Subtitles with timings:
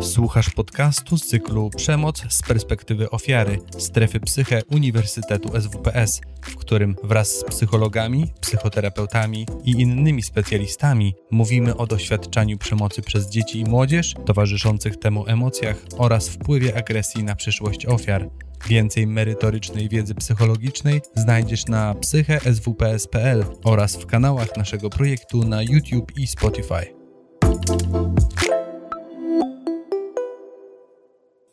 [0.00, 7.28] Słuchasz podcastu z cyklu Przemoc z perspektywy ofiary strefy psyche Uniwersytetu SWPS, w którym wraz
[7.28, 14.96] z psychologami, psychoterapeutami i innymi specjalistami mówimy o doświadczaniu przemocy przez dzieci i młodzież, towarzyszących
[14.96, 18.30] temu emocjach oraz wpływie agresji na przyszłość ofiar.
[18.68, 26.26] Więcej merytorycznej wiedzy psychologicznej znajdziesz na psycheswps.pl oraz w kanałach naszego projektu na YouTube i
[26.26, 26.96] Spotify.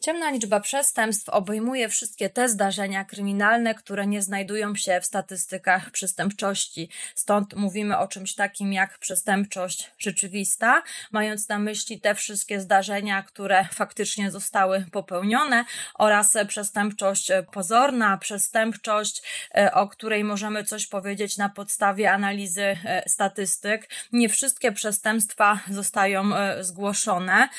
[0.03, 6.89] Ciemna liczba przestępstw obejmuje wszystkie te zdarzenia kryminalne, które nie znajdują się w statystykach przestępczości.
[7.15, 13.65] Stąd mówimy o czymś takim jak przestępczość rzeczywista, mając na myśli te wszystkie zdarzenia, które
[13.73, 19.21] faktycznie zostały popełnione oraz przestępczość pozorna, przestępczość,
[19.55, 23.89] e, o której możemy coś powiedzieć na podstawie analizy e, statystyk.
[24.11, 27.49] Nie wszystkie przestępstwa zostają e, zgłoszone.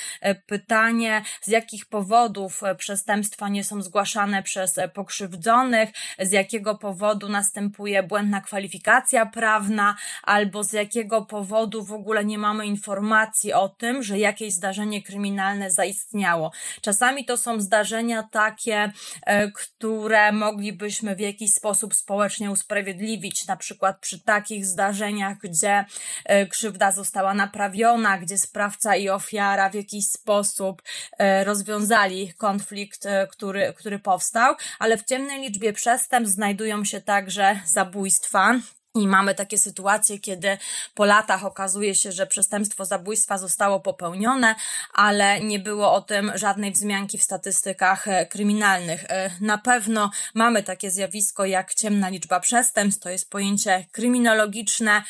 [0.47, 6.75] Pytanie, z jakich powodów powodów e, przestępstwa nie są zgłaszane przez e, pokrzywdzonych, z jakiego
[6.75, 13.69] powodu następuje błędna kwalifikacja prawna, albo z jakiego powodu w ogóle nie mamy informacji o
[13.69, 16.53] tym, że jakieś zdarzenie kryminalne zaistniało.
[16.83, 18.93] Czasami to są zdarzenia takie,
[19.27, 25.85] e, które moglibyśmy w jakiś sposób społecznie usprawiedliwić, na przykład przy takich zdarzeniach, gdzie
[26.51, 30.83] krzywda została naprawiona, gdzie sprawca i ofiara w jakiś sposób
[31.45, 38.61] rozwiązali konflikt, e, który, który powstał, ale w ciemnej liczbie przestępstw znajdują się także zabójstwa.
[38.97, 40.59] I mamy takie sytuacje, kiedy
[40.95, 44.55] po latach okazuje się, że przestępstwo zabójstwa zostało popełnione,
[44.93, 49.05] ale nie było o tym żadnej wzmianki w statystykach e, kryminalnych.
[49.09, 55.03] E, na pewno mamy takie zjawisko jak ciemna liczba przestępstw, to jest pojęcie kryminologiczne,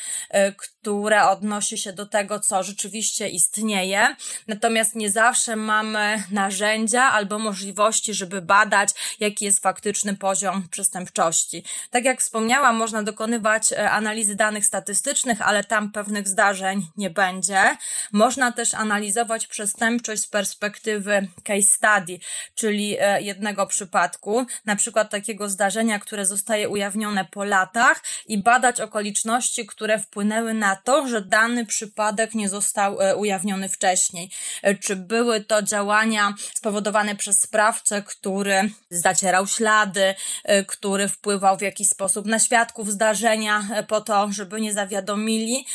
[0.56, 4.16] które odnosi się do tego, co rzeczywiście istnieje.
[4.48, 8.90] Natomiast nie zawsze mamy narzędzia albo możliwości, żeby badać,
[9.20, 11.64] jaki jest faktyczny poziom przestępczości.
[11.90, 17.76] Tak jak wspomniałam, można dokonywać e, analizy danych statystycznych, ale tam pewnych zdarzeń nie będzie.
[18.12, 22.18] Można też analizować przestępczość z perspektywy case study,
[22.54, 28.80] czyli e, jednego przypadku, na przykład takiego zdarzenia, które zostaje ujawnione po latach i badać
[28.80, 34.30] okoliczności, które wpłynęły na to, że dany przypadek nie został e, ujawniony wcześniej.
[34.62, 40.14] E, czy były to działania spowodowane przez sprawcę, który zacierał ślady,
[40.44, 45.66] e, który wpływał w jakiś sposób na świadków zdarzenia po to, żeby nie zawiadomili,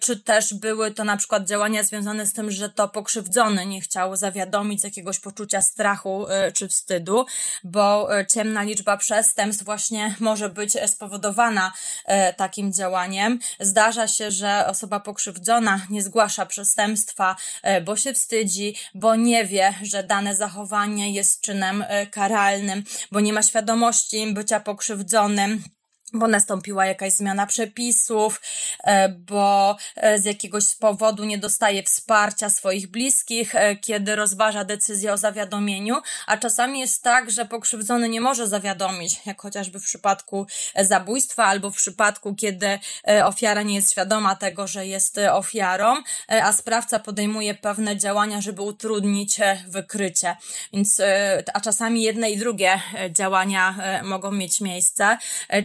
[0.00, 4.16] czy też były to na przykład działania związane z tym, że to pokrzywdzony nie chciał
[4.16, 7.26] zawiadomić z jakiegoś poczucia strachu czy wstydu,
[7.64, 11.72] bo ciemna liczba przestępstw właśnie może być spowodowana
[12.36, 13.38] takim działaniem.
[13.60, 19.74] Zdarza się, że osoba pokrzywdzona nie zgłasza przestępstwa, e, bo się wstydzi, bo nie wie,
[19.82, 25.64] że dane zachowanie jest czynem e, karalnym, bo nie ma świadomości bycia pokrzywdzonym
[26.12, 28.40] bo nastąpiła jakaś zmiana przepisów,
[28.84, 35.12] e, bo e, z jakiegoś powodu nie dostaje wsparcia swoich bliskich, e, kiedy rozważa decyzję
[35.12, 35.96] o zawiadomieniu,
[36.26, 40.46] a czasami jest tak, że pokrzywdzony nie może zawiadomić, jak chociażby w przypadku
[40.80, 42.78] zabójstwa albo w przypadku, kiedy
[43.24, 49.40] ofiara nie jest świadoma tego, że jest ofiarą, a sprawca podejmuje pewne działania, żeby utrudnić
[49.68, 50.36] wykrycie.
[50.72, 51.00] Więc,
[51.54, 52.80] a czasami jedne i drugie
[53.10, 55.18] działania mogą mieć miejsce.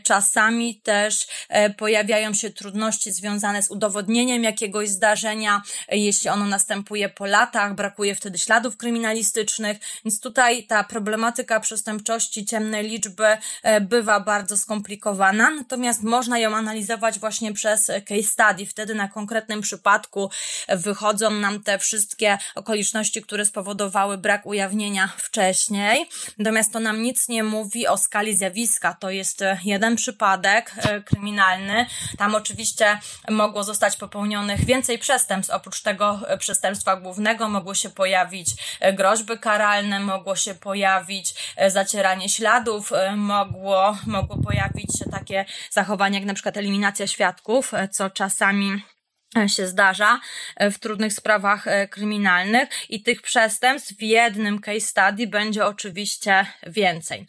[0.03, 6.45] Czas Czasami też e, pojawiają się trudności związane z udowodnieniem jakiegoś zdarzenia, e, jeśli ono
[6.45, 13.81] następuje po latach, brakuje wtedy śladów kryminalistycznych, więc tutaj ta problematyka przestępczości ciemnej liczby e,
[13.81, 18.65] bywa bardzo skomplikowana, natomiast można ją analizować właśnie przez case study.
[18.65, 20.29] Wtedy na konkretnym przypadku
[20.69, 26.09] wychodzą nam te wszystkie okoliczności, które spowodowały brak ujawnienia wcześniej.
[26.37, 28.97] Natomiast to nam nic nie mówi o skali zjawiska.
[28.99, 31.85] To jest jeden przypadek, wypadek e, kryminalny.
[32.17, 32.99] Tam oczywiście
[33.29, 35.53] mogło zostać popełnionych więcej przestępstw.
[35.53, 38.49] Oprócz tego e, przestępstwa głównego mogło się pojawić
[38.79, 41.33] e, groźby karalne, mogło się pojawić
[41.67, 48.81] zacieranie śladów, mogło, mogło pojawić się takie zachowania jak na przykład eliminacja świadków, co czasami
[49.47, 50.19] się zdarza
[50.59, 57.27] w trudnych sprawach kryminalnych i tych przestępstw w jednym case study będzie oczywiście więcej.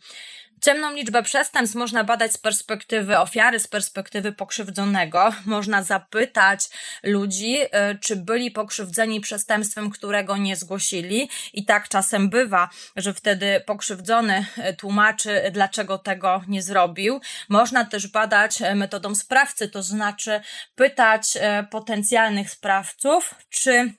[0.61, 5.33] Ciemną liczbę przestępstw można badać z perspektywy ofiary, z perspektywy pokrzywdzonego.
[5.45, 6.61] Można zapytać
[7.03, 7.69] ludzi, y,
[8.01, 11.31] czy byli pokrzywdzeni przestępstwem, którego nie zgłosili.
[11.53, 17.21] I tak czasem bywa, że wtedy pokrzywdzony y, tłumaczy, dlaczego tego nie zrobił.
[17.49, 20.41] Można też badać y, metodą sprawcy, to znaczy
[20.75, 21.39] pytać
[21.71, 23.93] potencjalnych sprawców, czy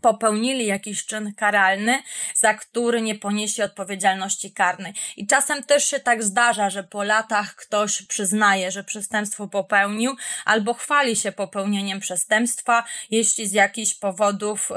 [0.00, 2.02] popełnili jakiś czyn karalny,
[2.34, 4.92] za który nie poniesie odpowiedzialności karnej.
[5.16, 10.74] I czasem też się tak zdarza, że po latach ktoś przyznaje, że przestępstwo popełnił, albo
[10.74, 14.74] chwali się popełnieniem przestępstwa, jeśli z jakichś powodów y,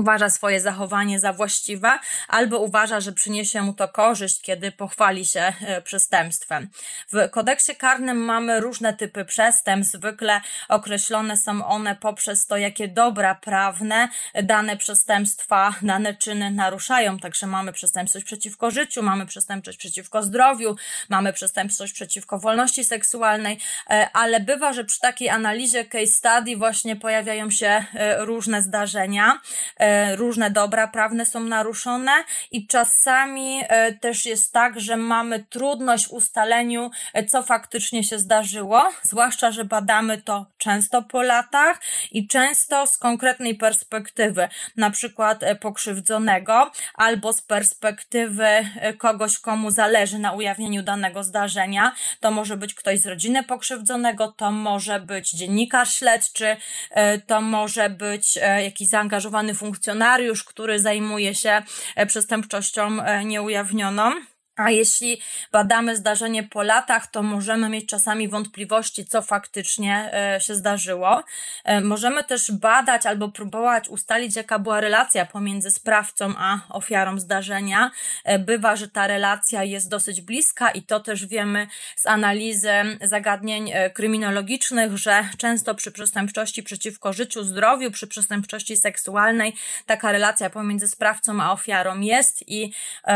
[0.00, 5.52] uważa swoje zachowanie za właściwe, albo uważa, że przyniesie mu to korzyść, kiedy pochwali się
[5.78, 6.68] y, przestępstwem.
[7.12, 13.34] W kodeksie karnym mamy różne typy przestępstw, zwykle określone są one poprzez to, jakie dobra
[13.34, 14.08] prawne
[14.42, 17.18] dane dane przestępstwa, dane czyny naruszają.
[17.18, 20.76] Także mamy przestępstwość przeciwko życiu, mamy przestępczość przeciwko zdrowiu,
[21.08, 23.58] mamy przestępstwość przeciwko wolności seksualnej,
[23.90, 29.40] e, ale bywa, że przy takiej analizie case study właśnie pojawiają się e, różne zdarzenia,
[29.76, 32.12] e, różne dobra prawne są naruszone
[32.50, 33.62] i czasami
[34.00, 36.90] też jest tak, że mamy trudność w ustaleniu,
[37.28, 41.80] co faktycznie się zdarzyło, zwłaszcza, że badamy to często po latach
[42.12, 49.70] i często z konkretnej perspektywy na przykład e, pokrzywdzonego, albo z perspektywy e, kogoś, komu
[49.70, 51.92] zależy na ujawnieniu danego zdarzenia.
[52.20, 56.56] To może być ktoś z rodziny pokrzywdzonego, to może być dziennikarz śledczy,
[56.90, 61.62] e, to może być jakiś zaangażowany funkcjonariusz, który zajmuje się
[62.06, 62.90] przestępczością
[63.24, 64.35] nieujawnioną.
[64.56, 65.20] A jeśli
[65.52, 71.22] badamy zdarzenie po latach, to możemy mieć czasami wątpliwości, co faktycznie e, się zdarzyło.
[71.64, 77.90] E, możemy też badać albo próbować ustalić, jaka była relacja pomiędzy sprawcą a ofiarą zdarzenia.
[78.24, 81.66] E, bywa, że ta relacja jest dosyć bliska i to też wiemy
[81.96, 82.70] z analizy
[83.02, 89.54] zagadnień kryminologicznych, że często przy przestępczości przeciwko życiu, zdrowiu, przy przestępczości seksualnej
[89.86, 92.72] taka relacja pomiędzy sprawcą a ofiarą jest i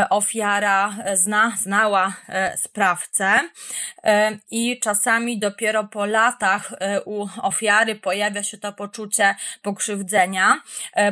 [0.09, 3.39] ofiara zna zna, znała e, sprawcę
[4.03, 10.61] e, i czasami dopiero po latach e, u ofiary pojawia się to poczucie pokrzywdzenia,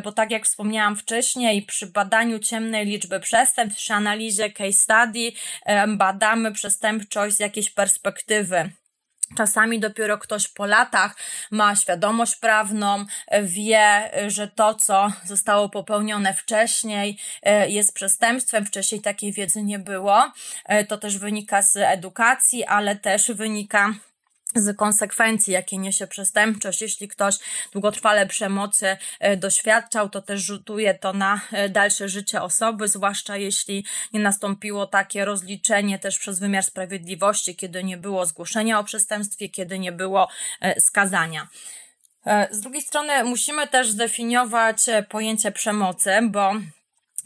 [0.04, 5.32] bo tak jak wspomniałam wcześniej, przy badaniu ciemnej liczby przestępstw, przy analizie case study
[5.88, 8.72] badamy przestępczość z jakiejś perspektywy
[9.38, 11.16] Czasami dopiero ktoś po latach
[11.52, 13.06] ma świadomość prawną,
[13.44, 18.66] wie, że to, co zostało popełnione wcześniej, e, jest przestępstwem.
[18.66, 20.32] Wcześniej takiej wiedzy nie było.
[20.66, 23.94] E, to też wynika z edukacji, ale też wynika
[24.56, 26.82] z konsekwencji, jakie niesie przestępczość.
[26.82, 27.36] Jeśli ktoś
[27.72, 33.86] długotrwale przemocy e, doświadczał, to też rzutuje to na e, dalsze życie osoby, zwłaszcza jeśli
[34.14, 39.80] nie nastąpiło takie rozliczenie też przez wymiar sprawiedliwości, kiedy nie było zgłoszenia o przestępstwie, kiedy
[39.80, 40.28] nie było
[40.62, 41.48] e, skazania.
[42.52, 44.78] Z drugiej strony musimy też zdefiniować
[45.10, 46.52] pojęcie przemocy, bo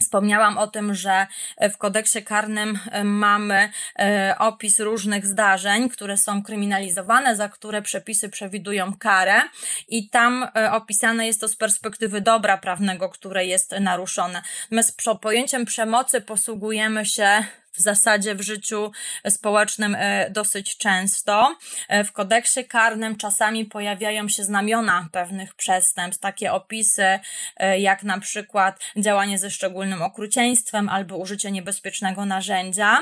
[0.00, 1.26] Wspomniałam o tym, że
[1.72, 8.28] w kodeksie karnym e, mamy e, opis różnych zdarzeń, które są kryminalizowane, za które przepisy
[8.28, 9.42] przewidują karę,
[9.88, 14.42] i tam e, opisane jest to z perspektywy dobra prawnego, które jest naruszone.
[14.82, 17.44] Z pojęciem przemocy posługujemy się
[17.74, 18.92] w zasadzie w życiu
[19.28, 21.56] społecznym e, dosyć często.
[21.88, 27.18] E, w kodeksie karnym czasami pojawiają się znamiona pewnych przestępstw, takie opisy
[27.56, 32.98] e, jak na przykład działanie ze szczególnym okrucieństwem albo użycie niebezpiecznego narzędzia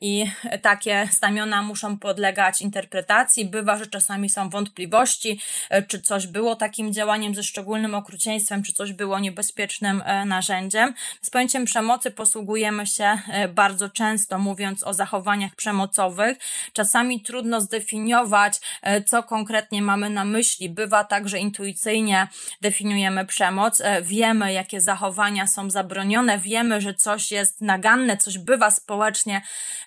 [0.00, 0.30] i
[0.62, 3.44] takie znamiona muszą podlegać interpretacji.
[3.44, 5.40] Bywa, że czasami są wątpliwości,
[5.88, 10.94] czy coś było takim działaniem ze szczególnym okrucieństwem, czy coś było niebezpiecznym narzędziem.
[11.22, 13.18] Z pojęciem przemocy posługujemy się
[13.48, 16.38] bardzo bardzo często mówiąc o zachowaniach przemocowych.
[16.72, 20.70] Czasami trudno zdefiniować, e, co konkretnie mamy na myśli.
[20.70, 22.28] Bywa tak, że intuicyjnie
[22.60, 28.70] definiujemy przemoc, e, wiemy, jakie zachowania są zabronione, wiemy, że coś jest naganne, coś bywa
[28.70, 29.42] społecznie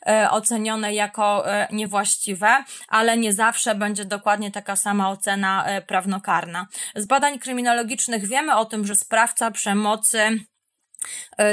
[0.07, 6.67] e, ocenione jako niewłaściwe, ale nie zawsze będzie dokładnie taka sama ocena prawnokarna.
[6.95, 10.39] Z badań kryminologicznych wiemy o tym, że sprawca przemocy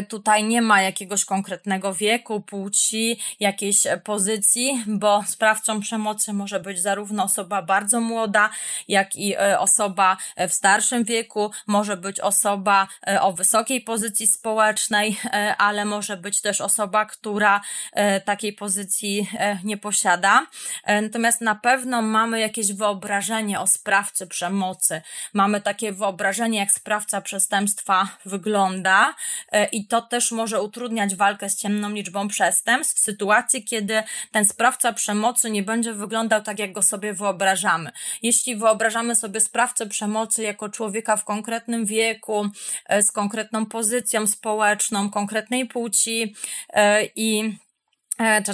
[0.09, 7.25] tutaj nie ma jakiegoś konkretnego wieku, płci, jakiejś pozycji, bo sprawcą przemocy może być zarówno
[7.25, 8.51] osoba bardzo młoda,
[8.89, 10.17] jak i e, osoba
[10.49, 15.19] w starszym wieku, może być osoba e, o wysokiej pozycji społecznej,
[15.59, 17.61] ale może być też osoba, która
[18.25, 19.31] takiej pozycji
[19.65, 20.47] nie posiada.
[21.03, 25.03] Natomiast na pewno mamy jakieś wyobrażenie o sprawcy przemocy.
[25.33, 29.15] Mamy takie wyobrażenie, jak sprawca przestępstwa wygląda, E,
[29.73, 34.03] i to też może utrudniać walkę z ciemną liczbą przestępstw w sytuacji, kiedy
[34.33, 37.91] ten sprawca przemocy nie będzie wyglądał tak, jak go sobie wyobrażamy.
[38.23, 42.49] Jeśli wyobrażamy sobie sprawcę przemocy jako człowieka w konkretnym wieku,
[42.87, 46.35] e, z konkretną pozycją społeczną, konkretnej płci
[46.73, 47.68] e, i E,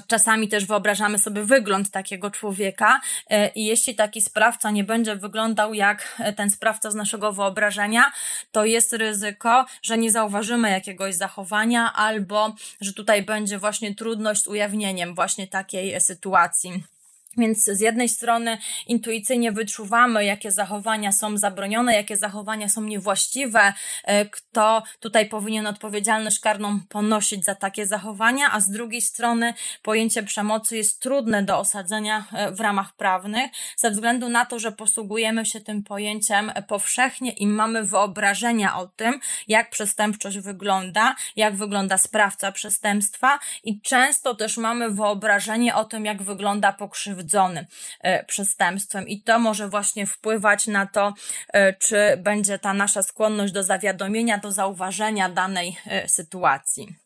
[0.06, 5.74] czasami też wyobrażamy sobie wygląd takiego człowieka, e, i jeśli taki sprawca nie będzie wyglądał
[5.74, 8.12] jak e, ten sprawca z naszego wyobrażenia,
[8.52, 14.48] to jest ryzyko, że nie zauważymy jakiegoś zachowania, albo że tutaj będzie właśnie trudność z
[14.48, 16.93] ujawnieniem właśnie takiej sytuacji.
[17.36, 23.72] Więc z jednej strony intuicyjnie wyczuwamy, jakie zachowania są zabronione, jakie zachowania są niewłaściwe,
[24.04, 30.22] e, kto tutaj powinien odpowiedzialność karną ponosić za takie zachowania, a z drugiej strony pojęcie
[30.22, 35.46] przemocy jest trudne do osadzenia e, w ramach prawnych, ze względu na to, że posługujemy
[35.46, 42.52] się tym pojęciem powszechnie i mamy wyobrażenia o tym, jak przestępczość wygląda, jak wygląda sprawca
[42.52, 47.66] przestępstwa i często też mamy wyobrażenie o tym, jak wygląda pokrzywdzenie pokrzywdzony
[48.00, 51.14] e, przestępstwem i to może właśnie wpływać na to,
[51.52, 57.03] e, czy będzie ta nasza skłonność do zawiadomienia, do zauważenia danej e, sytuacji.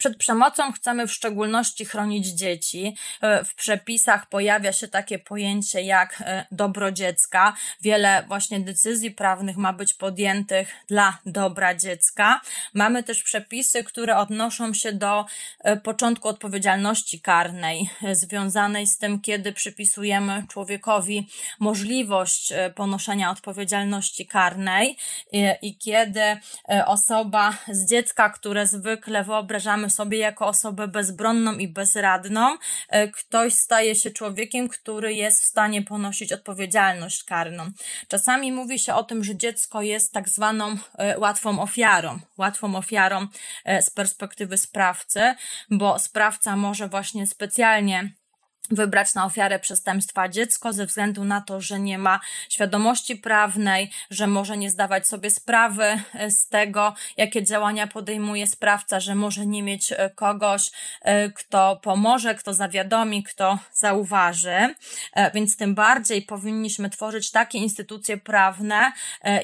[0.00, 2.96] Przed przemocą chcemy w szczególności chronić dzieci.
[3.20, 7.54] E, w przepisach pojawia się takie pojęcie jak e, dobro dziecka.
[7.80, 12.40] Wiele właśnie decyzji prawnych ma być podjętych dla dobra dziecka.
[12.74, 15.24] Mamy też przepisy, które odnoszą się do
[15.58, 21.28] e, początku odpowiedzialności karnej, związanej z tym, kiedy przypisujemy człowiekowi
[21.58, 24.96] możliwość ponoszenia odpowiedzialności karnej
[25.62, 26.20] i kiedy
[26.86, 32.56] osoba z dziecka, które zwykle wyobrażamy sobie jako osobę bezbronną i bezradną,
[32.88, 37.70] e, ktoś staje się człowiekiem, który jest w stanie ponosić odpowiedzialność karną.
[38.08, 43.26] Czasami mówi się o tym, że dziecko jest tak zwaną e, łatwą ofiarą, łatwą ofiarą
[43.64, 45.34] e, z perspektywy sprawcy,
[45.70, 48.19] bo sprawca może właśnie specjalnie
[48.70, 54.26] wybrać na ofiarę przestępstwa dziecko ze względu na to, że nie ma świadomości prawnej, że
[54.26, 55.84] może nie zdawać sobie sprawy
[56.14, 60.70] e, z tego, jakie działania podejmuje sprawca, że może nie mieć e, kogoś,
[61.02, 64.74] e, kto pomoże, kto zawiadomi, kto zauważy.
[65.34, 68.92] Więc tym bardziej powinniśmy tworzyć takie instytucje prawne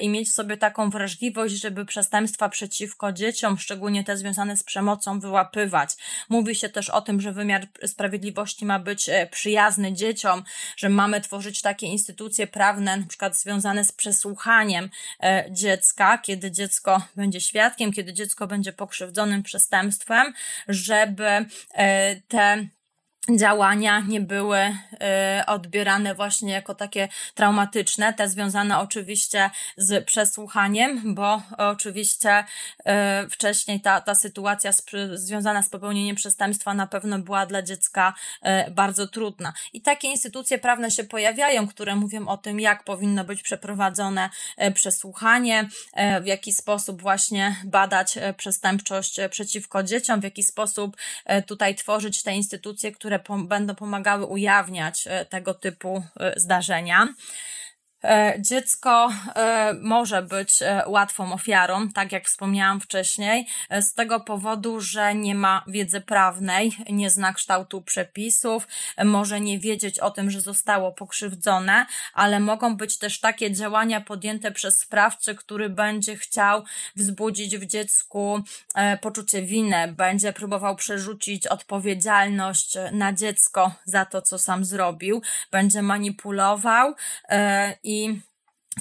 [0.01, 5.89] i mieć sobie taką wrażliwość, żeby przestępstwa przeciwko dzieciom, szczególnie te związane z przemocą, wyłapywać.
[6.29, 10.43] Mówi się też o tym, że wymiar sprawiedliwości ma być przyjazny dzieciom,
[10.77, 14.89] że mamy tworzyć takie instytucje prawne, na przykład związane z przesłuchaniem
[15.23, 20.33] e, dziecka, kiedy dziecko będzie świadkiem, kiedy dziecko będzie pokrzywdzonym przestępstwem,
[20.67, 22.67] żeby e, te
[23.35, 31.41] działania nie były y, odbierane właśnie jako takie traumatyczne, te związane oczywiście z przesłuchaniem, bo
[31.57, 32.43] oczywiście
[33.25, 38.13] y, wcześniej ta, ta sytuacja z, związana z popełnieniem przestępstwa na pewno była dla dziecka
[38.67, 39.53] y, bardzo trudna.
[39.73, 44.29] I takie instytucje prawne się pojawiają, które mówią o tym, jak powinno być przeprowadzone
[44.73, 45.69] przesłuchanie,
[46.21, 50.97] w jaki sposób właśnie badać przestępczość przeciwko dzieciom, w jaki sposób
[51.47, 57.07] tutaj tworzyć te instytucje, które które będą pomagały ujawniać e, tego typu e, zdarzenia.
[58.03, 63.47] E, dziecko e, może być e, łatwą ofiarą, tak jak wspomniałam wcześniej,
[63.81, 68.67] z tego powodu, że nie ma wiedzy prawnej, nie zna kształtu przepisów,
[69.05, 74.51] może nie wiedzieć o tym, że zostało pokrzywdzone, ale mogą być też takie działania podjęte
[74.51, 76.63] przez sprawcę, który będzie chciał
[76.95, 78.43] wzbudzić w dziecku
[79.01, 86.95] poczucie winy, będzie próbował przerzucić odpowiedzialność na dziecko za to, co sam zrobił, będzie manipulował
[87.87, 88.26] i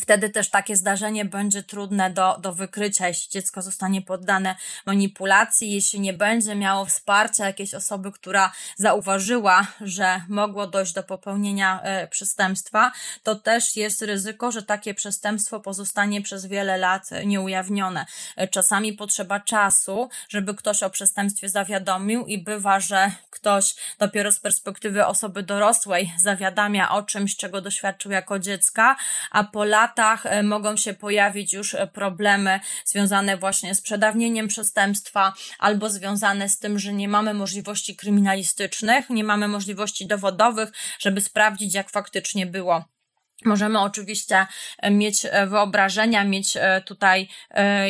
[0.00, 6.00] Wtedy też takie zdarzenie będzie trudne do, do wykrycia, jeśli dziecko zostanie poddane manipulacji, jeśli
[6.00, 12.92] nie będzie miało wsparcia jakiejś osoby, która zauważyła, że mogło dojść do popełnienia e, przestępstwa,
[13.22, 18.06] to też jest ryzyko, że takie przestępstwo pozostanie przez wiele lat nieujawnione.
[18.36, 24.40] E, czasami potrzeba czasu, żeby ktoś o przestępstwie zawiadomił i bywa, że ktoś dopiero z
[24.40, 28.96] perspektywy osoby dorosłej zawiadamia o czymś, czego doświadczył jako dziecka,
[29.30, 34.48] a po latach latach e, mogą się pojawić już e, problemy związane właśnie z przedawnieniem
[34.48, 41.20] przestępstwa albo związane z tym, że nie mamy możliwości kryminalistycznych, nie mamy możliwości dowodowych, żeby
[41.20, 42.95] sprawdzić, jak faktycznie było.
[43.44, 44.46] Możemy oczywiście
[44.78, 47.28] e, mieć e, wyobrażenia, mieć e, tutaj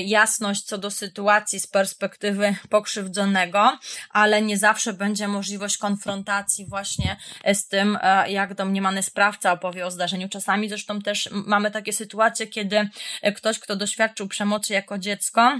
[0.04, 3.78] jasność co do sytuacji z perspektywy pokrzywdzonego,
[4.10, 7.16] ale nie zawsze będzie możliwość konfrontacji właśnie
[7.54, 7.98] z tym,
[8.28, 10.28] jak domniemany sprawca opowie o zdarzeniu.
[10.28, 12.88] Czasami zresztą też mamy takie sytuacje, kiedy
[13.36, 15.58] ktoś, kto doświadczył przemocy jako dziecko,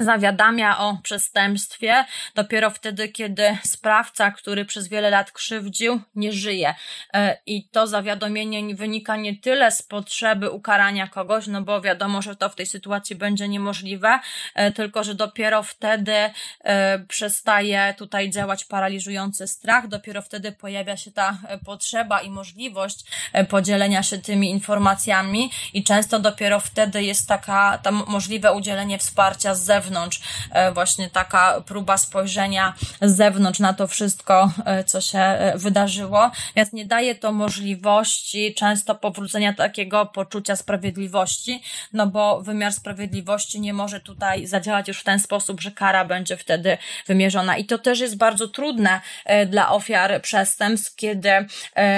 [0.00, 6.74] zawiadamia o przestępstwie dopiero wtedy, kiedy sprawca, który przez wiele lat krzywdził, nie żyje.
[7.14, 12.36] E, I to zawiadomienie wynika nie tyle z potrzeby ukarania kogoś, no bo wiadomo, że
[12.36, 14.20] to w tej sytuacji będzie niemożliwe,
[14.54, 16.14] e, tylko że dopiero wtedy
[16.60, 23.04] e, przestaje tutaj działać paraliżujący strach, dopiero wtedy pojawia się ta potrzeba i możliwość
[23.48, 29.64] podzielenia się tymi informacjami i często dopiero wtedy jest taka, ta możliwe udzielenie wsparcia z
[29.64, 35.18] zewnątrz zewnątrz, e, właśnie taka próba spojrzenia z zewnątrz na to wszystko, e, co się
[35.18, 41.62] e, wydarzyło, więc nie daje to możliwości często powrócenia takiego poczucia sprawiedliwości,
[41.92, 46.36] no bo wymiar sprawiedliwości nie może tutaj zadziałać już w ten sposób, że kara będzie
[46.36, 47.56] wtedy wymierzona.
[47.56, 49.00] I to też jest bardzo trudne
[49.46, 51.30] dla ofiar przestępstw, kiedy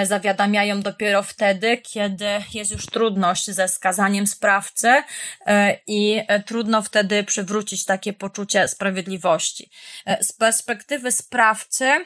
[0.05, 5.03] zawiadamiają dopiero wtedy, kiedy jest już trudność ze skazaniem sprawcy
[5.87, 9.71] i trudno wtedy przywrócić takie poczucie sprawiedliwości.
[10.07, 12.05] E, z perspektywy sprawcy,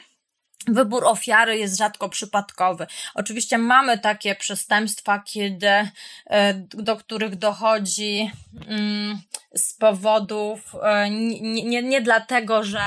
[0.67, 2.87] Wybór ofiary jest rzadko przypadkowy.
[3.13, 8.31] Oczywiście mamy takie przestępstwa, kiedy, e, do których dochodzi
[8.67, 9.21] mm,
[9.55, 12.81] z powodów, e, nie, nie, nie dlatego, że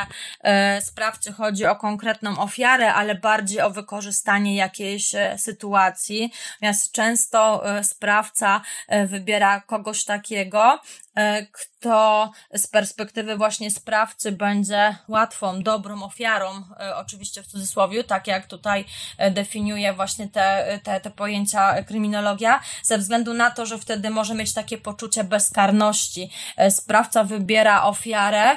[0.81, 6.33] sprawcy chodzi o konkretną ofiarę, ale bardziej o wykorzystanie jakiejś sytuacji.
[6.55, 8.61] Natomiast często sprawca
[9.07, 10.81] wybiera kogoś takiego,
[11.17, 18.27] E, kto z perspektywy właśnie sprawcy będzie łatwą, dobrą ofiarą, e, oczywiście w cudzysłowie, tak
[18.27, 18.85] jak tutaj
[19.19, 24.35] e, definiuje właśnie te, te, te pojęcia kryminologia, ze względu na to, że wtedy może
[24.35, 26.31] mieć takie poczucie bezkarności.
[26.71, 28.57] Sprawca wybiera ofiarę,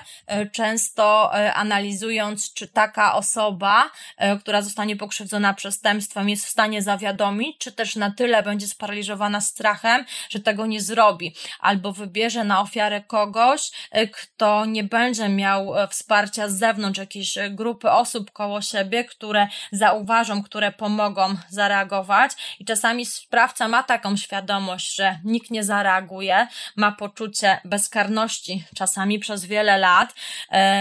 [0.51, 3.91] często analizując, czy taka osoba,
[4.39, 10.05] która zostanie pokrzywdzona przestępstwem, jest w stanie zawiadomić, czy też na tyle będzie sparaliżowana strachem,
[10.29, 15.87] że tego nie zrobi, albo wybierze na ofiarę kogoś, e, kto nie będzie miał e,
[15.87, 22.31] wsparcia z zewnątrz, jakiejś e, grupy osób koło siebie, które zauważą, które pomogą zareagować.
[22.59, 29.45] I czasami sprawca ma taką świadomość, że nikt nie zareaguje, ma poczucie bezkarności, czasami przez
[29.45, 30.13] wiele lat,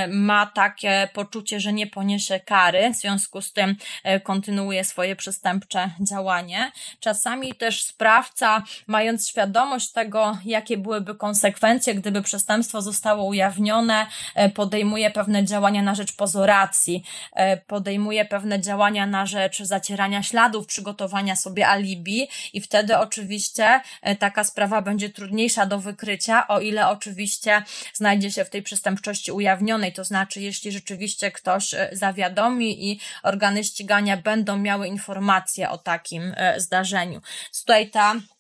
[0.09, 3.77] ma takie poczucie, że nie poniesie kary, w związku z tym
[4.23, 6.73] kontynuuje swoje przestępcze działanie.
[7.01, 15.11] Czasami też sprawca, mając świadomość tego, jakie byłyby konsekwencje, gdyby przestępstwo zostało ujawnione, e, podejmuje
[15.11, 21.69] pewne działania na rzecz pozoracji, e, podejmuje pewne działania na rzecz zacierania śladów, przygotowania sobie
[21.69, 27.63] alibi i wtedy oczywiście e, taka sprawa będzie trudniejsza do wykrycia, o ile oczywiście
[27.95, 34.17] znajdzie się w tej przestępczości ujawnionej, to znaczy jeśli rzeczywiście ktoś zawiadomi i organy ścigania
[34.17, 37.21] będą miały informacje o takim zdarzeniu.
[37.61, 38.38] Tutaj ta E,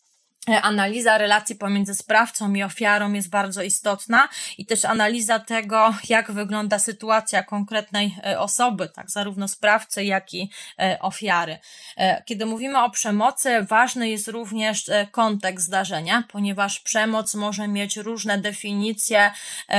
[0.63, 6.79] analiza relacji pomiędzy sprawcą i ofiarą jest bardzo istotna i też analiza tego, jak wygląda
[6.79, 11.59] sytuacja konkretnej e, osoby, tak, zarówno sprawcy, jak i e, ofiary.
[12.25, 19.31] Kiedy mówimy o przemocy, ważny jest również kontekst zdarzenia, ponieważ przemoc może mieć różne definicje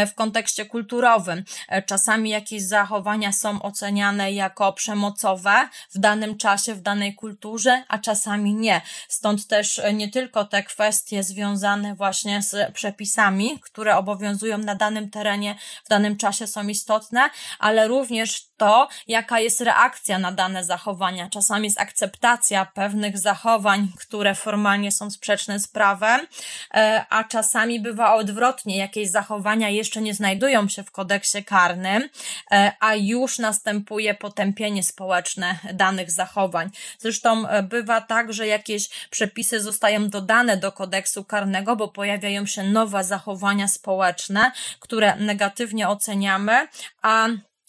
[0.08, 1.44] w kontekście kulturowym.
[1.86, 8.56] Czasami jakieś zachowania są oceniane jako przemocowe w danym czasie, w danej kulturze, a czasami
[8.56, 8.82] nie.
[9.08, 15.56] Stąd też nie tylko te kwestie związane właśnie z przepisami, które obowiązują na danym terenie
[15.86, 21.30] w danym czasie są istotne, ale również to, jaka jest reakcja na dane zachowania.
[21.30, 26.28] Czasami jest akceptacja pewnych zachowań, które formalnie są sprzeczne z prawem,
[26.74, 28.78] e, a czasami bywa odwrotnie.
[28.78, 32.10] Jakieś zachowania jeszcze nie znajdują się w kodeksie karnym,
[32.52, 36.70] e, a już następuje potępienie społeczne danych zachowań.
[37.00, 42.64] Zresztą e, bywa tak, że jakieś przepisy zostają dodane do kodeksu karnego, bo pojawiają się
[42.64, 46.68] nowe zachowania społeczne, które negatywnie oceniamy,
[47.02, 47.28] a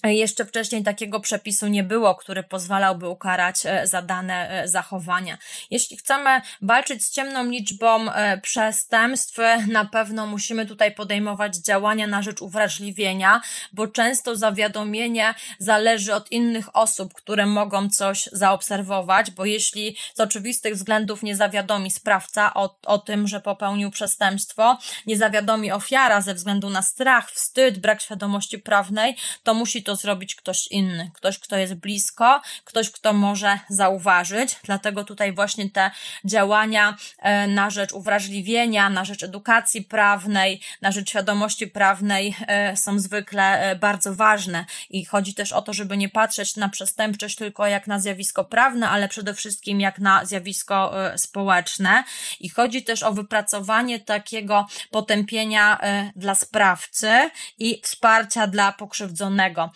[0.08, 5.38] jeszcze wcześniej takiego przepisu nie było, który pozwalałby ukarać e, za dane e, zachowania.
[5.70, 12.22] Jeśli chcemy walczyć z ciemną liczbą e, przestępstw, na pewno musimy tutaj podejmować działania na
[12.22, 13.40] rzecz uwrażliwienia,
[13.72, 20.74] bo często zawiadomienie zależy od innych osób, które mogą coś zaobserwować, bo jeśli z oczywistych
[20.74, 26.70] względów nie zawiadomi sprawca o, o tym, że popełnił przestępstwo, nie zawiadomi ofiara ze względu
[26.70, 31.56] na strach, wstyd, brak świadomości prawnej, to musi to to zrobić ktoś inny, ktoś, kto
[31.56, 34.56] jest blisko, ktoś, kto może zauważyć.
[34.64, 35.90] Dlatego tutaj właśnie te
[36.24, 42.98] działania e, na rzecz uwrażliwienia, na rzecz edukacji prawnej, na rzecz świadomości prawnej e, są
[42.98, 44.64] zwykle e, bardzo ważne.
[44.90, 48.88] I chodzi też o to, żeby nie patrzeć na przestępczość tylko jak na zjawisko prawne,
[48.88, 52.04] ale przede wszystkim jak na zjawisko społeczne.
[52.40, 55.80] I chodzi też o wypracowanie takiego potępienia
[56.16, 59.70] dla sprawcy i wsparcia dla pokrzywdzonego,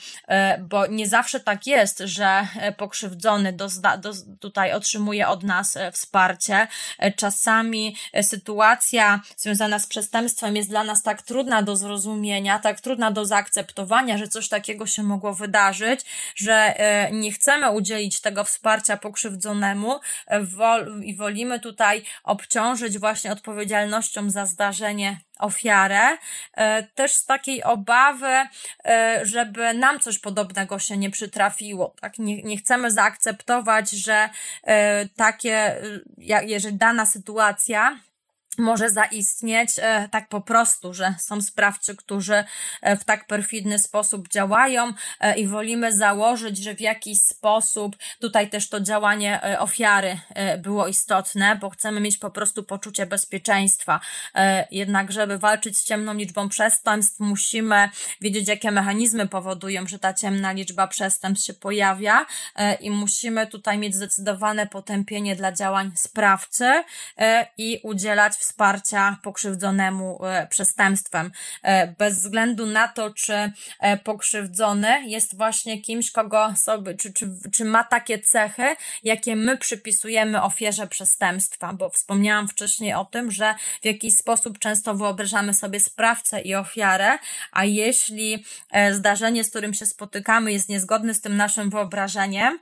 [0.60, 6.66] bo nie zawsze tak jest, że pokrzywdzony dozna, do, tutaj otrzymuje od nas wsparcie.
[7.16, 13.26] Czasami sytuacja związana z przestępstwem jest dla nas tak trudna do zrozumienia, tak trudna do
[13.26, 16.00] zaakceptowania, że coś takiego się mogło wydarzyć,
[16.36, 20.40] że e, nie chcemy udzielić tego wsparcia pokrzywdzonemu e,
[21.02, 26.18] i wolimy tutaj obciążyć właśnie odpowiedzialnością za zdarzenie ofiarę,
[26.54, 28.34] e, też z takiej obawy,
[29.22, 31.94] żeby nam coś podobnego się nie przytrafiło.
[32.00, 32.18] Tak?
[32.18, 34.28] Nie, nie chcemy zaakceptować, że
[35.16, 35.76] takie,
[36.18, 37.98] jeżeli dana sytuacja
[38.58, 42.44] może zaistnieć e, tak po prostu, że są sprawcy, którzy
[42.82, 48.50] e, w tak perfidny sposób działają e, i wolimy założyć, że w jakiś sposób tutaj
[48.50, 50.18] też to działanie ofiary
[50.58, 54.00] było istotne, bo chcemy mieć po prostu poczucie bezpieczeństwa.
[54.70, 57.88] Jednak, żeby walczyć z ciemną liczbą przestępstw, musimy
[58.20, 62.26] wiedzieć, jakie mechanizmy powodują, że ta ciemna liczba przestępstw się pojawia
[62.80, 66.84] i musimy tutaj mieć zdecydowane potępienie dla działań sprawcy
[67.58, 71.30] i udzielać wsparcia pokrzywdzonemu e, przestępstwem.
[71.62, 77.30] E, bez względu na to, czy e, pokrzywdzony jest właśnie kimś, kogo sobie, czy, czy,
[77.52, 83.54] czy ma takie cechy, jakie my przypisujemy ofierze przestępstwa, bo wspomniałam wcześniej o tym, że
[83.82, 87.18] w jakiś sposób często wyobrażamy sobie sprawcę i ofiarę,
[87.52, 88.44] a jeśli
[88.92, 92.58] zdarzenie, z którym się spotykamy, jest niezgodne z tym naszym wyobrażeniem,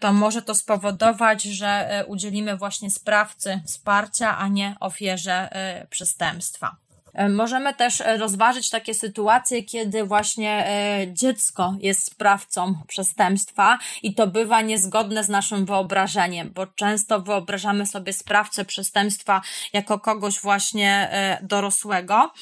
[0.00, 5.48] to może to spowodować, że udzielimy właśnie sprawcy wsparcia, a nie ofierze ofierze
[5.82, 6.76] y, przestępstwa.
[7.14, 14.14] E, możemy też e, rozważyć takie sytuacje, kiedy właśnie e, dziecko jest sprawcą przestępstwa i
[14.14, 19.40] to bywa niezgodne z naszym wyobrażeniem, bo często wyobrażamy sobie sprawcę przestępstwa
[19.72, 21.10] jako kogoś właśnie
[21.42, 22.32] dorosłego,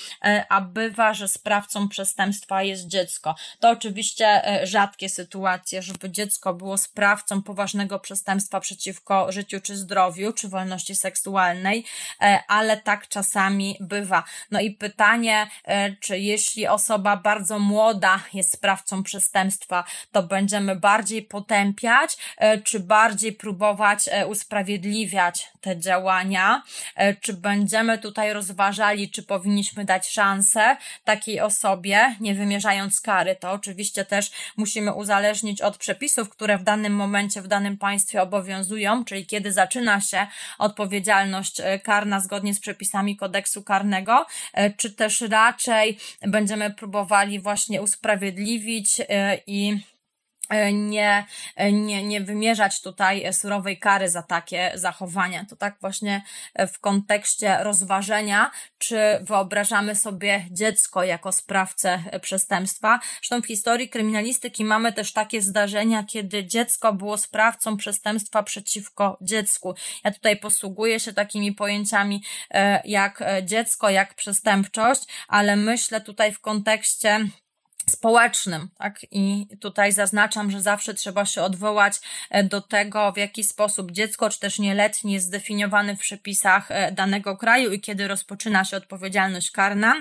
[0.49, 3.35] a bywa, że sprawcą przestępstwa jest dziecko.
[3.61, 10.49] To oczywiście rzadkie sytuacje, żeby dziecko było sprawcą poważnego przestępstwa przeciwko życiu czy zdrowiu, czy
[10.49, 11.85] wolności seksualnej,
[12.49, 14.25] ale tak czasami bywa.
[14.51, 21.23] No i pytanie, e, czy jeśli osoba bardzo młoda jest sprawcą przestępstwa, to będziemy bardziej
[21.23, 26.63] potępiać, e, czy bardziej próbować e, usprawiedliwiać te działania,
[27.21, 33.37] czy będziemy tutaj rozważali, czy powinniśmy dać szansę takiej osobie, nie wymierzając kary.
[33.37, 39.05] To oczywiście też musimy uzależnić od przepisów, które w danym momencie, w danym państwie obowiązują,
[39.05, 40.27] czyli kiedy zaczyna się
[40.59, 44.27] odpowiedzialność karna zgodnie z przepisami kodeksu karnego,
[44.77, 49.92] czy też raczej będziemy próbowali właśnie usprawiedliwić e, i e,
[50.73, 51.27] nie,
[51.73, 55.45] nie, nie wymierzać tutaj surowej kary za takie zachowania.
[55.45, 56.23] To tak właśnie
[56.73, 63.01] w kontekście rozważenia, czy wyobrażamy sobie dziecko jako sprawcę przestępstwa.
[63.15, 69.75] Zresztą w historii kryminalistyki mamy też takie zdarzenia, kiedy dziecko było sprawcą przestępstwa przeciwko dziecku.
[70.05, 76.33] Ja tutaj posługuję się takimi pojęciami e, jak e, dziecko, jak przestępczość, ale myślę tutaj
[76.33, 77.27] w kontekście
[77.93, 79.07] społecznym, tak?
[79.11, 81.95] I tutaj zaznaczam, że zawsze trzeba się odwołać
[82.31, 86.93] e, do tego, w jaki sposób dziecko, czy też nieletni jest zdefiniowany w przepisach e,
[86.93, 89.95] danego kraju i kiedy rozpoczyna się odpowiedzialność karna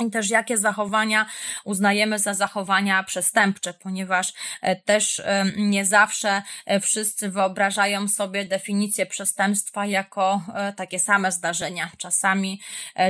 [0.00, 1.26] i też jakie zachowania
[1.64, 5.22] uznajemy za zachowania przestępcze, ponieważ e, też
[5.56, 11.90] nie zawsze e, wszyscy wyobrażają sobie definicję przestępstwa jako e, takie same zdarzenia.
[11.98, 12.60] Czasami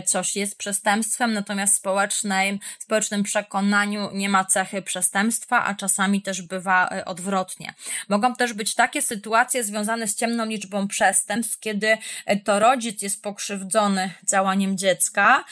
[0.06, 6.42] coś jest przestępstwem, natomiast w społecznym, społecznym przekonaniu nie ma cechy przestępstwa, a czasami też
[6.42, 7.74] bywa odwrotnie.
[8.08, 11.98] Mogą też być takie sytuacje związane z ciemną liczbą przestępstw, kiedy
[12.44, 15.44] to rodzic jest pokrzywdzony działaniem dziecka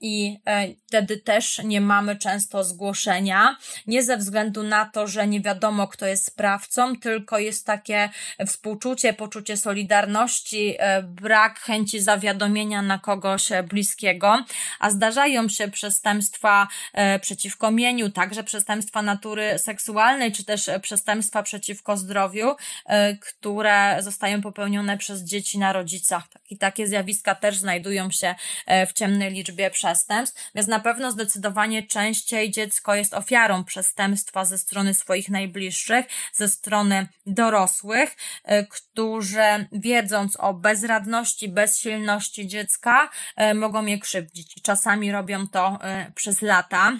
[0.00, 0.38] i
[0.94, 6.06] wtedy też nie mamy często zgłoszenia, nie ze względu na to, że nie wiadomo, kto
[6.06, 8.10] jest sprawcą, tylko jest takie
[8.46, 14.44] współczucie, poczucie solidarności, e, brak chęci zawiadomienia na kogoś bliskiego,
[14.80, 21.96] a zdarzają się przestępstwa e, przeciwko mieniu, także przestępstwa natury seksualnej, czy też przestępstwa przeciwko
[21.96, 26.24] zdrowiu, e, które zostają popełnione przez dzieci na rodzicach.
[26.50, 28.34] I takie zjawiska też znajdują się
[28.88, 30.43] w ciemnej liczbie przestępstw.
[30.54, 37.08] Więc na pewno zdecydowanie częściej dziecko jest ofiarą przestępstwa ze strony swoich najbliższych, ze strony
[37.26, 44.54] dorosłych, e, którzy wiedząc o bezradności, bezsilności dziecka, e, mogą je krzywdzić.
[44.62, 46.92] Czasami robią to e, przez lata.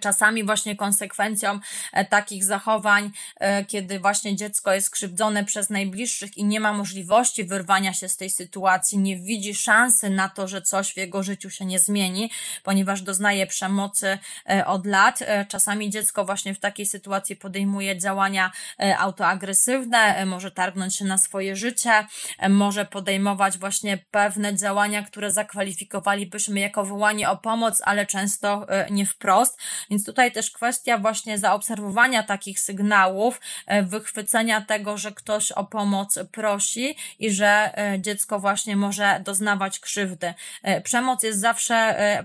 [0.00, 1.60] Czasami właśnie konsekwencją
[1.92, 7.44] e, takich zachowań, e, kiedy właśnie dziecko jest krzywdzone przez najbliższych i nie ma możliwości
[7.44, 11.50] wyrwania się z tej sytuacji, nie widzi szansy na to, że coś w jego życiu
[11.50, 12.30] się nie zmieni,
[12.62, 14.18] ponieważ doznaje przemocy
[14.50, 15.18] e, od lat.
[15.48, 18.52] Czasami dziecko właśnie w takiej sytuacji podejmuje działania
[18.98, 22.06] autoagresywne, może targnąć się na swoje życie,
[22.48, 29.58] może podejmować właśnie pewne działania, które zakwalifikowalibyśmy jako wołanie o pomoc, ale często nie wprost.
[29.90, 36.18] Więc tutaj też kwestia właśnie zaobserwowania takich sygnałów, e, wychwycenia tego, że ktoś o pomoc
[36.32, 40.34] prosi i że e, dziecko właśnie może doznawać krzywdy.
[40.62, 41.68] E, przemoc jest zawsze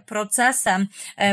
[0.05, 0.87] procesem.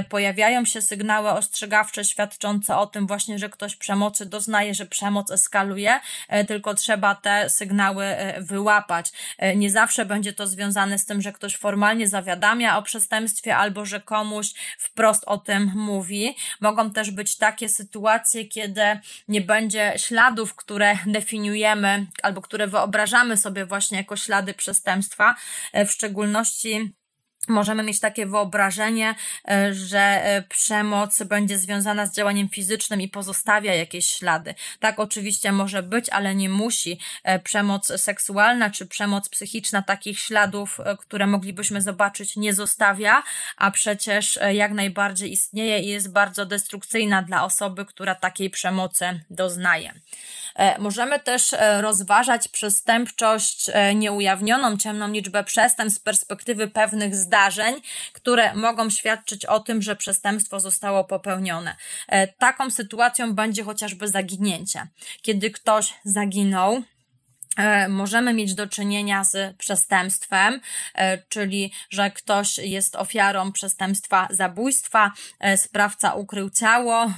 [0.08, 6.00] Pojawiają się sygnały ostrzegawcze świadczące o tym właśnie, że ktoś przemocy doznaje, że przemoc eskaluje,
[6.48, 8.04] tylko trzeba te sygnały
[8.38, 9.12] wyłapać.
[9.56, 14.00] Nie zawsze będzie to związane z tym, że ktoś formalnie zawiadamia o przestępstwie albo że
[14.00, 16.36] komuś wprost o tym mówi mówi.
[16.60, 18.82] Mogą też być takie sytuacje, kiedy
[19.28, 25.34] nie będzie śladów, które definiujemy albo które wyobrażamy sobie właśnie jako ślady przestępstwa,
[25.72, 26.92] e, w szczególności
[27.48, 29.14] możemy mieć takie wyobrażenie,
[29.48, 34.54] e, że e, przemoc będzie związana z działaniem fizycznym i pozostawia jakieś ślady.
[34.80, 36.98] Tak oczywiście może być, ale nie musi.
[37.24, 43.22] E, przemoc seksualna czy przemoc psychiczna takich śladów, które moglibyśmy zobaczyć, nie zostawia,
[43.56, 49.94] a przecież jak najbardziej istnieje i jest bardzo destrukcyjna dla osoby, która takiej przemocy doznaje.
[50.78, 57.74] Możemy też rozważać przestępczość nieujawnioną, ciemną liczbę przestępstw z perspektywy pewnych zdarzeń,
[58.12, 61.76] które mogą świadczyć o tym, że przestępstwo zostało popełnione.
[62.08, 64.86] E, taką sytuacją będzie chociażby zaginięcie.
[65.22, 66.99] Kiedy ktoś zaginął, E,
[67.88, 70.60] możemy mieć do czynienia z przestępstwem,
[70.94, 77.12] e, czyli że ktoś jest ofiarą przestępstwa zabójstwa, e, sprawca ukrył ciało,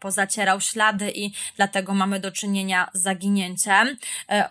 [0.00, 3.96] pozacierał ślady i dlatego mamy do czynienia z zaginięciem.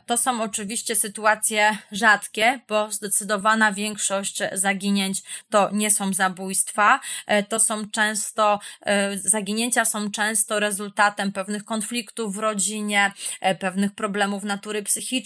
[0.05, 6.99] To są oczywiście sytuacje rzadkie, bo zdecydowana większość zaginięć to nie są zabójstwa,
[7.49, 8.59] to są często,
[9.15, 13.11] zaginięcia są często rezultatem pewnych konfliktów w rodzinie,
[13.59, 15.20] pewnych problemów natury psychicznej,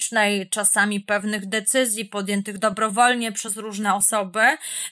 [0.49, 4.41] czasami pewnych decyzji podjętych dobrowolnie przez różne osoby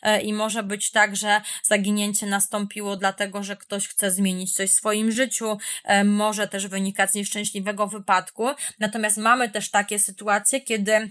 [0.02, 4.74] e, i może być tak, że zaginięcie nastąpiło dlatego, że ktoś chce zmienić coś w
[4.74, 8.48] swoim życiu, e, może też wynikać z nieszczęśliwego wypadku.
[8.80, 11.10] Natomiast mamy też takie sytuacje, kiedy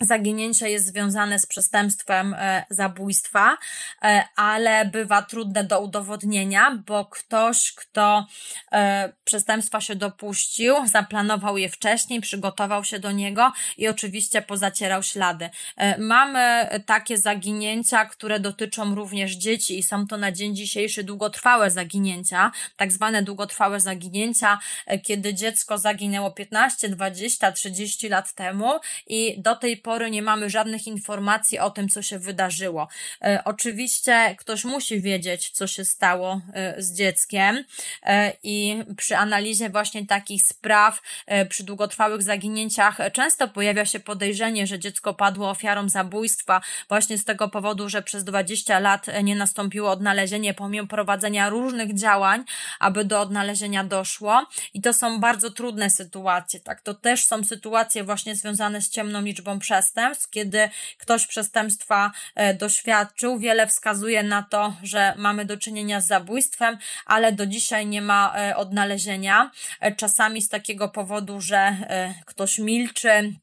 [0.00, 3.56] zaginięcie jest związane z przestępstwem e, zabójstwa,
[4.02, 8.26] e, ale bywa trudne do udowodnienia, bo ktoś, kto
[8.72, 15.50] e, przestępstwa się dopuścił, zaplanował je wcześniej, przygotował się do niego i oczywiście pozacierał ślady.
[15.98, 22.52] Mamy takie zaginięcia, które dotyczą również dzieci i są to na dzień dzisiejszy długotrwałe zaginięcia,
[22.76, 24.58] tak zwane długotrwałe zaginięcia,
[25.02, 28.72] kiedy dziecko zaginęło 15, 20, 30 lat temu
[29.06, 32.88] i do tej pory nie mamy żadnych informacji o tym, co się wydarzyło.
[33.24, 37.64] E, oczywiście ktoś musi wiedzieć, co się stało e, z dzieckiem
[38.02, 41.02] e, i przy analizie właśnie takich spraw,
[41.48, 47.48] przy długotrwałych zaginięciach często pojawia się podejrzenie, że dziecko padło ofiarą zabójstwa właśnie z tego
[47.48, 52.44] powodu, że przez 20 lat nie nastąpiło odnalezienie pomimo prowadzenia różnych działań,
[52.80, 56.80] aby do odnalezienia doszło i to są bardzo trudne sytuacje, tak?
[56.80, 62.54] To też są sytuacje właśnie związane z ciemną liczbą przestępstw, przestępstw, kiedy ktoś przestępstwa e,
[62.54, 63.38] doświadczył.
[63.38, 68.34] Wiele wskazuje na to, że mamy do czynienia z zabójstwem, ale do dzisiaj nie ma
[68.36, 69.50] e, odnalezienia.
[69.80, 71.76] E, czasami z takiego powodu, że
[72.26, 73.34] ktoś milczy,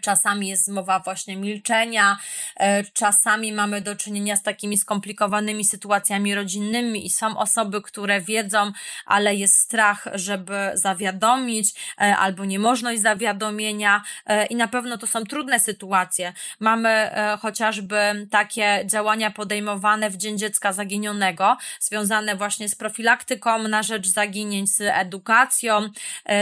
[0.00, 2.18] czasami jest mowa właśnie milczenia,
[2.56, 8.72] e, czasami mamy do czynienia z takimi skomplikowanymi sytuacjami rodzinnymi i są osoby, które wiedzą,
[9.06, 14.02] ale jest strach, żeby zawiadomić, e, albo niemożność zawiadomienia
[14.50, 16.32] i na pewno to są trudne sytuacje.
[16.60, 17.10] Mamy
[17.40, 17.96] chociażby
[18.30, 24.80] takie działania podejmowane w Dzień Dziecka Zaginionego, związane właśnie z profilaktyką na rzecz zaginięć, z
[24.80, 25.88] edukacją,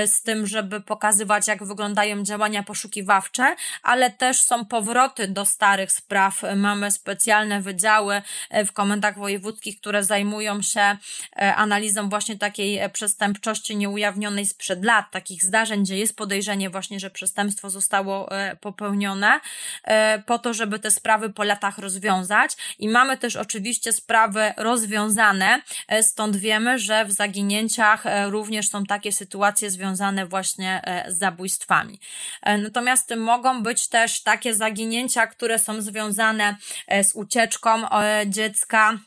[0.07, 3.22] z tym, żeby pokazywać, jak wyglądają działania poszukiwawcze
[3.83, 6.43] ale też są powroty do starych spraw.
[6.57, 8.23] Mamy specjalne wydziały
[8.67, 10.97] w komendach wojewódzkich, które zajmują się
[11.37, 17.71] analizą właśnie takiej przestępczości nieujawnionej sprzed lat, takich zdarzeń, gdzie jest podejrzenie właśnie, że przestępstwo
[17.71, 18.29] zostało
[18.61, 19.41] popełnione,
[20.27, 22.53] po to, żeby te sprawy po latach rozwiązać.
[22.79, 25.63] I mamy też oczywiście sprawy rozwiązane,
[26.03, 32.01] stąd wiemy, że w zaginięciach również są takie sytuacje związane właśnie z zabójstwami.
[32.59, 36.57] Natomiast mogą być też takie zaginięcia, które są związane
[37.03, 37.83] z ucieczką
[38.27, 38.99] dziecka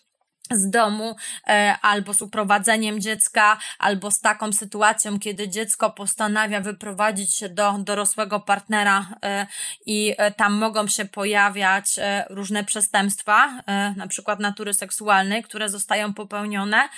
[0.51, 1.15] z domu,
[1.47, 7.75] e, albo z uprowadzeniem dziecka, albo z taką sytuacją, kiedy dziecko postanawia wyprowadzić się do
[7.79, 9.47] dorosłego partnera e,
[9.85, 11.85] i e, tam mogą się pojawiać
[12.29, 13.63] różne przestępstwa,
[13.95, 16.89] na przykład natury seksualnej, które zostają popełnione,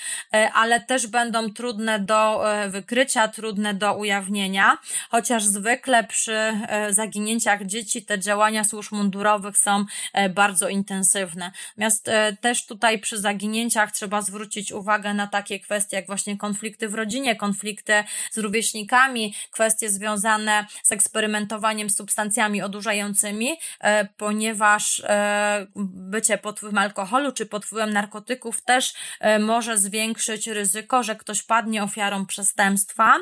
[0.53, 4.77] ale też będą trudne do wykrycia, trudne do ujawnienia,
[5.09, 9.85] chociaż zwykle przy zaginięciach dzieci te działania służb mundurowych są
[10.29, 11.51] bardzo intensywne.
[11.77, 12.09] Natomiast
[12.41, 16.93] też tutaj przy zaginięciach zaginięciach trzeba zwrócić uwagę na takie kwestie jak właśnie konflikty w
[16.93, 26.37] rodzinie, konflikty z rówieśnikami, kwestie związane z eksperymentowaniem z substancjami odurzającymi, e, ponieważ e, bycie
[26.37, 31.83] pod wpływem alkoholu czy pod wpływem narkotyków też e, może zwiększyć ryzyko, że ktoś padnie
[31.83, 33.15] ofiarą przestępstwa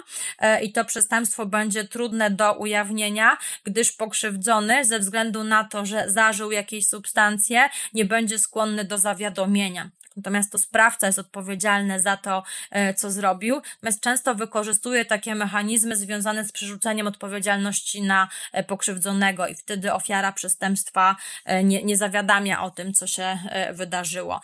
[0.61, 6.51] i to przestępstwo będzie trudne do ujawnienia, gdyż pokrzywdzony ze względu na to, że zażył
[6.51, 9.89] jakieś substancje, nie będzie skłonny do zawiadomienia.
[10.17, 13.55] Natomiast to sprawca jest odpowiedzialny za to, e, co zrobił.
[13.55, 20.31] Natomiast często wykorzystuje takie mechanizmy związane z przerzuceniem odpowiedzialności na e, pokrzywdzonego i wtedy ofiara
[20.31, 23.39] przestępstwa e, nie, nie zawiadamia o tym, co się
[23.73, 24.41] wydarzyło.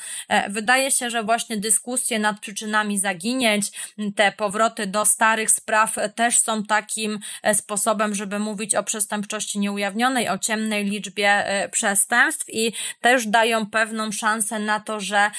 [0.49, 3.71] Wydaje się, że właśnie dyskusje nad przyczynami zaginięć,
[4.15, 7.19] te powroty do starych spraw też są takim
[7.53, 14.59] sposobem, żeby mówić o przestępczości nieujawnionej, o ciemnej liczbie przestępstw i też dają pewną szansę
[14.59, 15.31] na to, że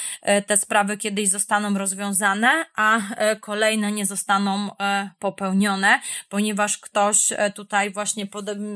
[0.46, 7.90] te sprawy kiedyś zostaną rozwiązane, a e, kolejne nie zostaną e, popełnione, ponieważ ktoś tutaj
[7.90, 8.26] właśnie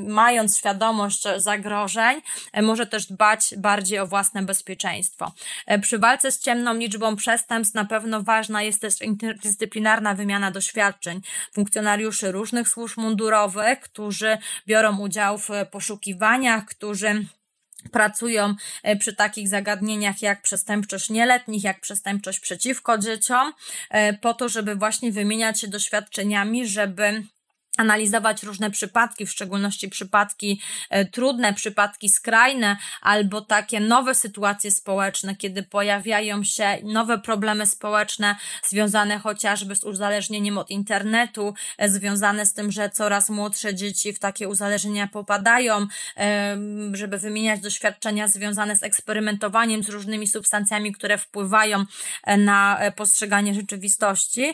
[0.07, 2.21] mając świadomość zagrożeń,
[2.61, 5.31] może też dbać bardziej o własne bezpieczeństwo.
[5.81, 11.21] Przy walce z ciemną liczbą przestępstw na pewno ważna jest też interdyscyplinarna wymiana doświadczeń
[11.53, 17.25] funkcjonariuszy różnych służb mundurowych, którzy biorą udział w poszukiwaniach, którzy
[17.89, 23.53] pracują e, przy takich zagadnieniach jak przestępczość nieletnich, jak przestępczość przeciwko dzieciom,
[23.89, 27.23] e, po to, żeby właśnie wymieniać się doświadczeniami, żeby
[27.77, 35.35] analizować różne przypadki, w szczególności przypadki e, trudne, przypadki skrajne, albo takie nowe sytuacje społeczne,
[35.35, 42.53] kiedy pojawiają się nowe problemy społeczne związane chociażby z uzależnieniem od internetu, e, związane z
[42.53, 45.87] tym, że coraz młodsze dzieci w takie uzależnienia popadają,
[46.17, 46.57] e,
[46.93, 51.85] żeby wymieniać doświadczenia związane z eksperymentowaniem z różnymi substancjami, które wpływają
[52.37, 54.53] na postrzeganie rzeczywistości,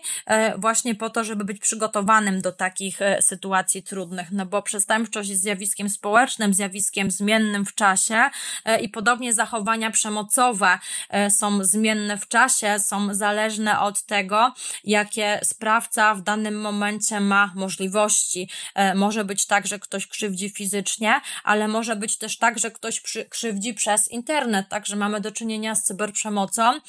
[0.58, 5.90] właśnie po to, żeby być przygotowanym do takich sytuacji trudnych, no bo przestępczość jest zjawiskiem
[5.90, 8.30] społecznym, zjawiskiem zmiennym w czasie
[8.66, 15.40] e, i podobnie zachowania przemocowe e, są zmienne w czasie, są zależne od tego, jakie
[15.44, 18.50] sprawca w danym momencie ma możliwości.
[18.76, 23.02] E, może być tak, że ktoś krzywdzi fizycznie, ale może być też tak, że ktoś
[23.30, 26.80] krzywdzi przez internet, także mamy do czynienia z cyberprzemocą,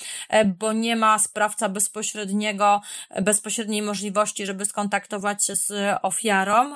[0.58, 2.80] bo nie ma sprawca bezpośredniego,
[3.22, 6.13] bezpośredniej możliwości, żeby skontaktować się z ofiarą,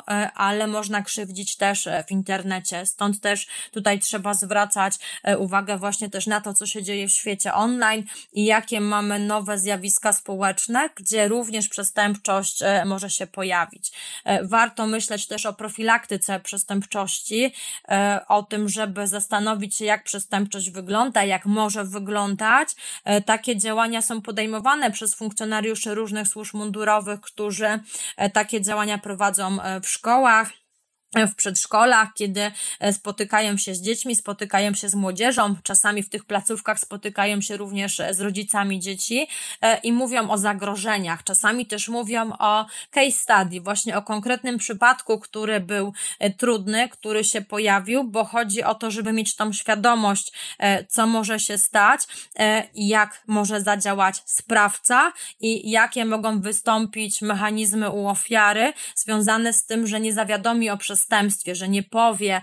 [0.08, 2.86] e, ale można krzywdzić też e, w internecie.
[2.86, 7.12] Stąd też tutaj trzeba zwracać e, uwagę właśnie też na to, co się dzieje w
[7.12, 13.92] świecie online i jakie mamy nowe zjawiska społeczne, gdzie również przestępczość może się pojawić.
[14.42, 17.52] Warto myśleć też o profilaktyce przestępczości,
[18.28, 22.68] o tym, żeby zastanowić się, jak przestępczość wygląda, jak może wyglądać.
[23.26, 27.80] Takie działania są podejmowane przez funkcjonariuszy różnych służb mundurowych, którzy
[28.32, 30.50] takie działania prowadzą prowadzą e, w szkołach
[31.14, 36.24] w przedszkolach, kiedy e, spotykają się z dziećmi, spotykają się z młodzieżą, czasami w tych
[36.24, 39.26] placówkach spotykają się również e, z rodzicami dzieci
[39.62, 41.24] e, i mówią o zagrożeniach.
[41.24, 45.92] Czasami też mówią o case study, właśnie o konkretnym przypadku, który był
[46.38, 50.32] trudny, który się pojawił, bo chodzi o to, żeby mieć tą świadomość,
[50.88, 52.00] co może się stać,
[52.74, 60.00] jak może zadziałać sprawca i jakie mogą wystąpić mechanizmy u ofiary związane z tym, że
[60.00, 62.42] nie zawiadomi o przestępstwie, przestępstwie, że nie powie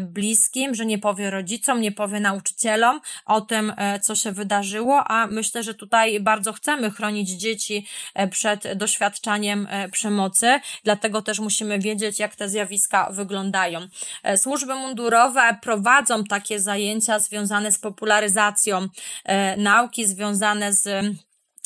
[0.00, 5.62] bliskim, że nie powie rodzicom, nie powie nauczycielom o tym, co się wydarzyło, a myślę,
[5.62, 7.86] że tutaj bardzo chcemy chronić dzieci
[8.30, 13.80] przed doświadczaniem przemocy, dlatego też musimy wiedzieć, jak te zjawiska wyglądają.
[14.36, 18.88] Służby mundurowe prowadzą takie zajęcia związane z popularyzacją
[19.56, 20.88] nauki, związane z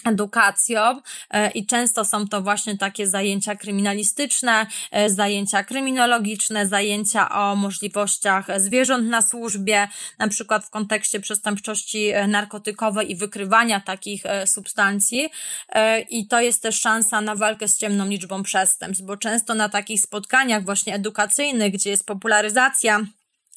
[0.04, 7.56] edukacją e, i często są to właśnie takie zajęcia kryminalistyczne, e, zajęcia kryminologiczne, zajęcia o
[7.56, 9.88] możliwościach zwierząt na służbie,
[10.18, 15.28] na przykład w kontekście przestępczości e, narkotykowej i wykrywania takich substancji.
[16.10, 20.00] I to jest też szansa na walkę z ciemną liczbą przestępstw, bo często na takich
[20.00, 23.00] spotkaniach właśnie edukacyjnych, gdzie jest popularyzacja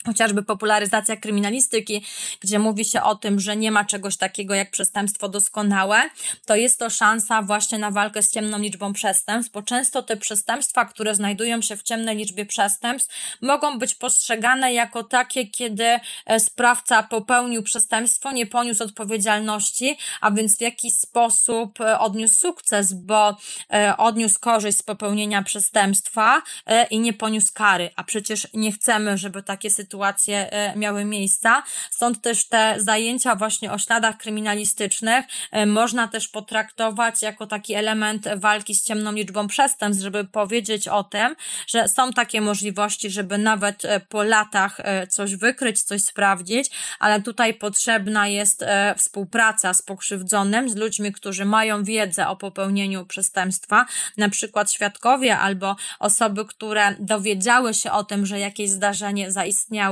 [0.06, 2.06] chociażby popularyzacja kryminalistyki,
[2.40, 6.02] gdzie mówi się o tym, że nie ma czegoś takiego jak przestępstwo doskonałe,
[6.46, 10.86] to jest to szansa właśnie na walkę z ciemną liczbą przestępstw, bo często te przestępstwa,
[10.86, 17.04] które znajdują się w ciemnej liczbie przestępstw, mogą być postrzegane jako takie, kiedy e, sprawca
[17.04, 23.38] popełnił przestępstwo, nie poniósł odpowiedzialności, a więc w jakiś sposób e, odniósł sukces, bo
[23.74, 26.42] e, odniósł korzyść z popełnienia przestępstwa
[26.90, 31.64] i nie poniósł kary, a przecież nie chcemy, żeby takie sytuacje sytuacje e, miały miejsca.
[31.92, 38.28] Stąd też te zajęcia właśnie o śladach kryminalistycznych e, można też potraktować jako taki element
[38.36, 41.36] walki z ciemną liczbą przestępstw, żeby powiedzieć o tym,
[41.68, 44.78] że są takie możliwości, żeby nawet e, po latach
[45.10, 48.66] coś wykryć, coś sprawdzić, ale tutaj potrzebna jest
[48.98, 53.86] współpraca z pokrzywdzonym, z ludźmi, którzy mają wiedzę o popełnieniu przestępstwa,
[54.18, 59.85] na przykład świadkowie albo osoby, które dowiedziały się o tym, że jakieś zdarzenie zaistniało,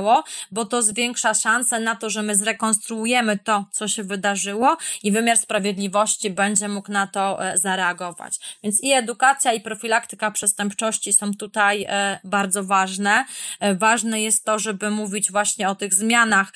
[0.50, 5.38] bo to zwiększa szanse na to, że my zrekonstruujemy to, co się wydarzyło i wymiar
[5.38, 8.58] sprawiedliwości będzie mógł na to e, zareagować.
[8.62, 13.24] Więc i edukacja, i profilaktyka przestępczości są tutaj e, bardzo ważne.
[13.60, 16.52] E, ważne jest to, żeby mówić właśnie o tych zmianach,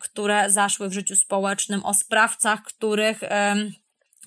[0.00, 3.20] które zaszły w życiu społecznym, o sprawcach, których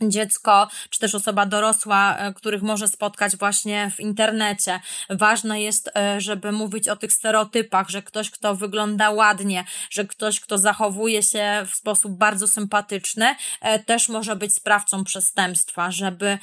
[0.01, 4.79] dziecko, czy też osoba dorosła, e, których może spotkać właśnie w internecie.
[5.09, 10.39] Ważne jest, e, żeby mówić o tych stereotypach, że ktoś, kto wygląda ładnie, że ktoś,
[10.39, 16.37] kto zachowuje się w sposób bardzo sympatyczny, e, też może być sprawcą przestępstwa, żeby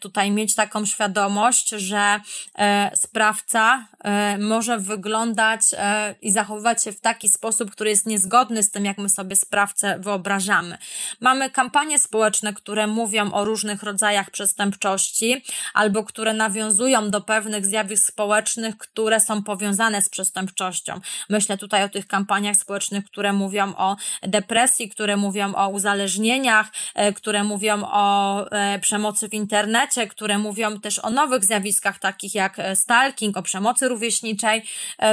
[0.00, 2.20] tutaj mieć taką świadomość, że
[2.94, 3.86] sprawca
[4.38, 5.60] może wyglądać
[6.22, 9.98] i zachowywać się w taki sposób, który jest niezgodny z tym, jak my sobie sprawcę
[9.98, 10.78] wyobrażamy.
[11.20, 18.06] Mamy kampanie społeczne, które mówią o różnych rodzajach przestępczości albo które nawiązują do pewnych zjawisk
[18.06, 21.00] społecznych, które są powiązane z przestępczością.
[21.28, 27.12] Myślę tutaj o tych kampaniach społecznych, które mówią o depresji, które mówią o uzależnieniach, e,
[27.12, 32.58] które mówią o e, przemocy w internecie, które mówią też o nowych zjawiskach takich jak
[32.58, 34.62] e, stalking, o przemocy rówieśniczej,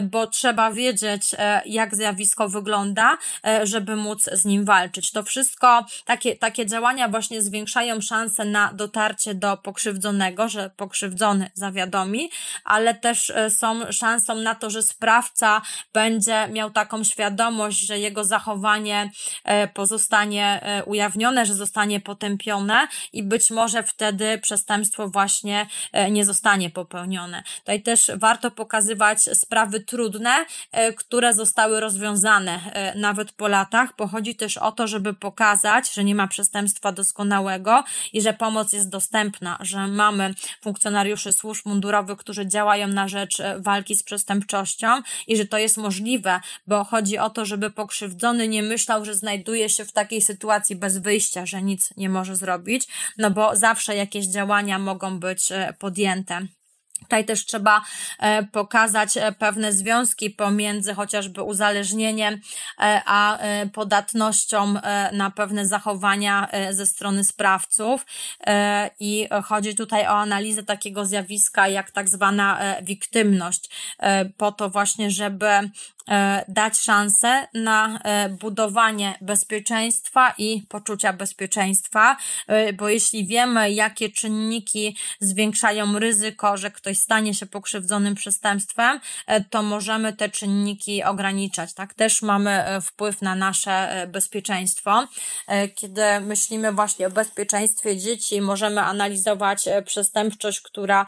[0.04, 1.24] bo trzeba wiedzieć,
[1.66, 3.18] jak zjawisko wygląda,
[3.64, 5.12] żeby móc z nim walczyć.
[5.12, 11.52] To wszystko, takie, takie działania właśnie zwiększają zwiększają szanse na dotarcie do pokrzywdzonego, że pokrzywdzony
[11.54, 12.30] zawiadomi,
[12.64, 15.62] ale też e, są szansą na to, że sprawca
[15.94, 19.12] będzie miał taką świadomość, że jego zachowanie
[19.44, 25.68] e, pozostanie e, ujawnione, że zostanie potępione i być może wtedy przestępstwo właśnie
[26.12, 27.44] nie zostanie popełnione.
[27.60, 30.46] Tutaj też warto pokazywać sprawy trudne,
[30.98, 32.60] które zostały rozwiązane
[32.96, 37.53] nawet po latach, bo chodzi też o to, żeby pokazać, że nie ma przestępstwa doskonałego,
[38.14, 43.60] i że pomoc jest dostępna, że mamy funkcjonariuszy służb mundurowych, którzy działają na rzecz e,
[43.60, 44.88] walki z przestępczością
[45.28, 49.70] i że to jest możliwe, bo chodzi o to, żeby pokrzywdzony nie myślał, że znajduje
[49.70, 52.88] się w takiej sytuacji bez wyjścia, że nic nie może zrobić,
[53.18, 56.48] no bo zawsze jakieś działania mogą być e, podjęte.
[57.04, 57.82] Tutaj też trzeba
[58.20, 63.40] e, pokazać e, pewne związki pomiędzy chociażby uzależnieniem e, a
[63.74, 64.74] podatnością
[65.12, 68.06] na pewne zachowania ze strony sprawców.
[69.00, 73.70] I chodzi tutaj o analizę takiego zjawiska jak tak zwana wiktymność.
[74.38, 75.48] Po to właśnie, żeby
[76.48, 84.98] dać szansę na e, budowanie bezpieczeństwa i poczucia bezpieczeństwa, e, bo jeśli wiemy, jakie czynniki
[85.20, 89.00] zwiększają ryzyko, że ktoś stanie się pokrzywdzonym przestępstwem,
[89.50, 91.74] to możemy te czynniki ograniczać.
[91.74, 95.08] Tak też mamy wpływ na nasze bezpieczeństwo.
[95.76, 101.06] Kiedy myślimy właśnie o bezpieczeństwie dzieci, możemy analizować przestępczość, która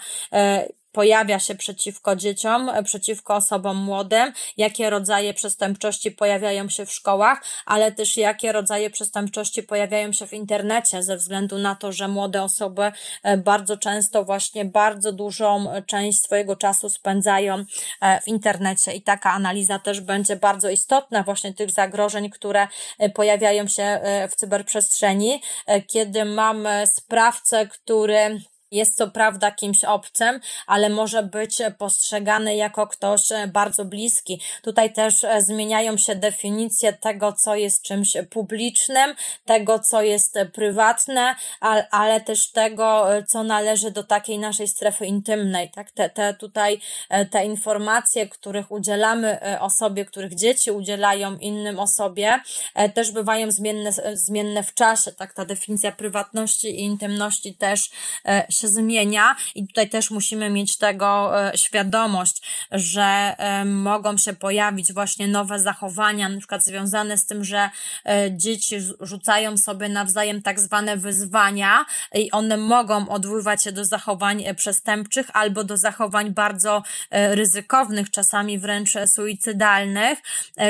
[0.95, 7.91] pojawia się przeciwko dzieciom, przeciwko osobom młodym, jakie rodzaje przestępczości pojawiają się w szkołach, ale
[7.91, 12.91] też jakie rodzaje przestępczości pojawiają się w internecie, ze względu na to, że młode osoby
[13.37, 17.65] bardzo często właśnie bardzo dużą część swojego czasu spędzają
[18.23, 18.93] w internecie.
[18.93, 22.67] I taka analiza też będzie bardzo istotna właśnie tych zagrożeń, które
[23.13, 23.99] pojawiają się
[24.31, 25.41] w cyberprzestrzeni,
[25.87, 28.39] kiedy mamy sprawcę, który
[28.75, 34.41] jest co prawda kimś obcym, ale może być postrzegany jako ktoś e, bardzo bliski.
[34.61, 39.15] Tutaj też e, zmieniają się definicje tego, co jest czymś publicznym,
[39.45, 41.35] tego, co jest prywatne,
[41.91, 45.71] ale też tego, e, co należy do takiej naszej strefy intymnej.
[45.71, 45.91] Tak?
[45.91, 46.79] Te, te tutaj
[47.31, 52.39] te informacje, których udzielamy osobie, których dzieci udzielają innym osobie,
[52.93, 55.11] też bywają zmienne, zmienne w czasie.
[55.11, 55.33] Tak?
[55.33, 57.89] Ta definicja prywatności i intymności też
[58.49, 62.41] się zmienia i tutaj też musimy mieć tego e, świadomość,
[62.71, 67.69] że e, mogą się pojawić właśnie nowe zachowania, na przykład związane z tym, że
[68.05, 74.43] e, dzieci rzucają sobie nawzajem tak zwane wyzwania i one mogą odwoływać się do zachowań
[74.55, 80.19] przestępczych albo do zachowań bardzo ryzykownych, czasami wręcz suicydalnych,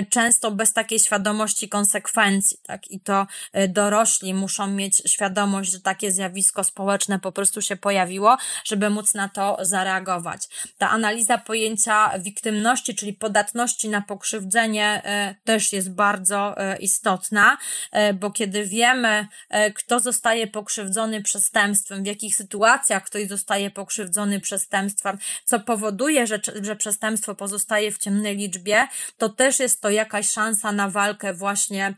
[0.10, 2.92] często bez takiej świadomości konsekwencji, tak?
[2.92, 3.28] I to
[3.70, 9.30] dorośli muszą mieć świadomość, że takie zjawisko społeczne po prostu się pojawiło, żeby móc na
[9.30, 10.48] to zareagować.
[10.78, 17.58] Ta analiza pojęcia wiktymności, czyli podatności na pokrzywdzenie, e, też jest bardzo e, istotna,
[17.92, 19.28] e, bo kiedy wiemy,
[19.76, 26.76] kto zostaje pokrzywdzony przestępstwem, w jakich sytuacjach ktoś zostaje pokrzywdzony przestępstwem, co powoduje, że, że
[26.76, 31.94] przestępstwo pozostaje w ciemnej liczbie, to też jest to jakaś szansa na walkę właśnie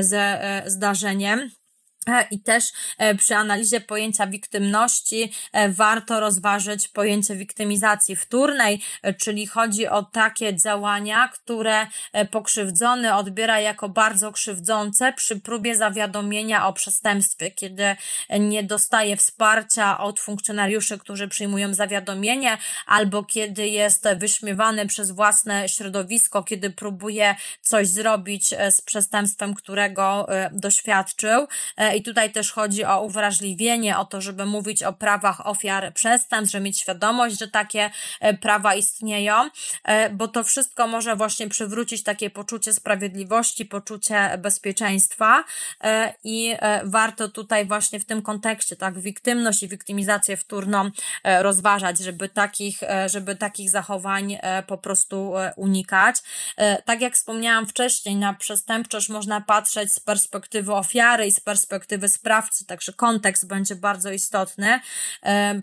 [0.00, 1.50] ze zdarzeniem.
[2.08, 8.82] E, I też e, przy analizie pojęcia wiktymności e, warto rozważyć pojęcie wiktymizacji wtórnej,
[9.18, 11.86] czyli chodzi o takie działania, które
[12.30, 17.96] pokrzywdzony odbiera jako bardzo krzywdzące przy próbie zawiadomienia o przestępstwie, kiedy
[18.40, 26.42] nie dostaje wsparcia od funkcjonariuszy, którzy przyjmują zawiadomienie, albo kiedy jest wyśmiewany przez własne środowisko,
[26.42, 31.46] kiedy próbuje coś zrobić z przestępstwem, którego doświadczył
[31.94, 36.64] i tutaj też chodzi o uwrażliwienie, o to, żeby mówić o prawach ofiar przestępstw, żeby
[36.64, 39.50] mieć świadomość, że takie e, prawa istnieją,
[39.84, 45.44] e, bo to wszystko może właśnie przywrócić takie poczucie sprawiedliwości, poczucie bezpieczeństwa
[45.84, 50.90] e, i warto tutaj właśnie w tym kontekście, tak, wiktymność i wiktymizację wtórną
[51.24, 56.16] rozważać, żeby takich, żeby takich zachowań po prostu unikać.
[56.84, 62.08] Tak jak wspomniałam wcześniej, na przestępczość można patrzeć z perspektywy ofiary i z perspektywy perspektywy
[62.08, 64.80] sprawcy, także kontekst będzie bardzo istotny.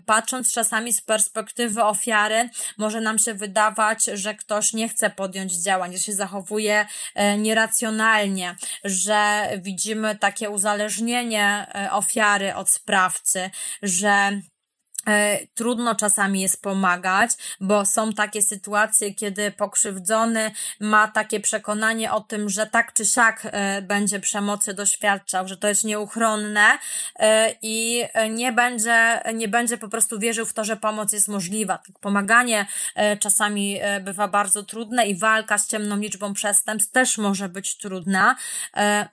[0.06, 5.92] Patrząc czasami z perspektywy ofiary, może nam się wydawać, że ktoś nie chce podjąć działań,
[5.92, 13.50] że się zachowuje e, nieracjonalnie, że widzimy takie uzależnienie e, ofiary od sprawcy,
[13.82, 14.57] że E,
[15.54, 17.30] trudno czasami jest pomagać,
[17.60, 23.42] bo są takie sytuacje, kiedy pokrzywdzony ma takie przekonanie o tym, że tak czy siak
[23.44, 26.78] e, będzie przemocy doświadczał, że to jest nieuchronne
[27.16, 31.78] e, i nie będzie, nie będzie po prostu wierzył w to, że pomoc jest możliwa.
[31.78, 32.66] Tak, pomaganie
[33.20, 38.36] czasami bywa bardzo trudne i walka z ciemną liczbą przestępstw też może być trudna,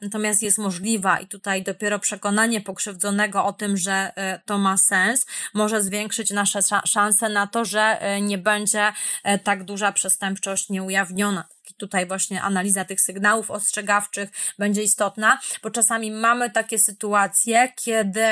[0.02, 4.12] natomiast jest możliwa i tutaj dopiero przekonanie pokrzywdzonego o tym, że
[4.46, 9.64] to ma sens, może zwiększyć nasze szanse na to, że e, nie będzie e, tak
[9.64, 11.48] duża przestępczość nieujawniona.
[11.78, 18.24] Tutaj właśnie analiza tych sygnałów ostrzegawczych będzie istotna, bo czasami mamy takie sytuacje, kiedy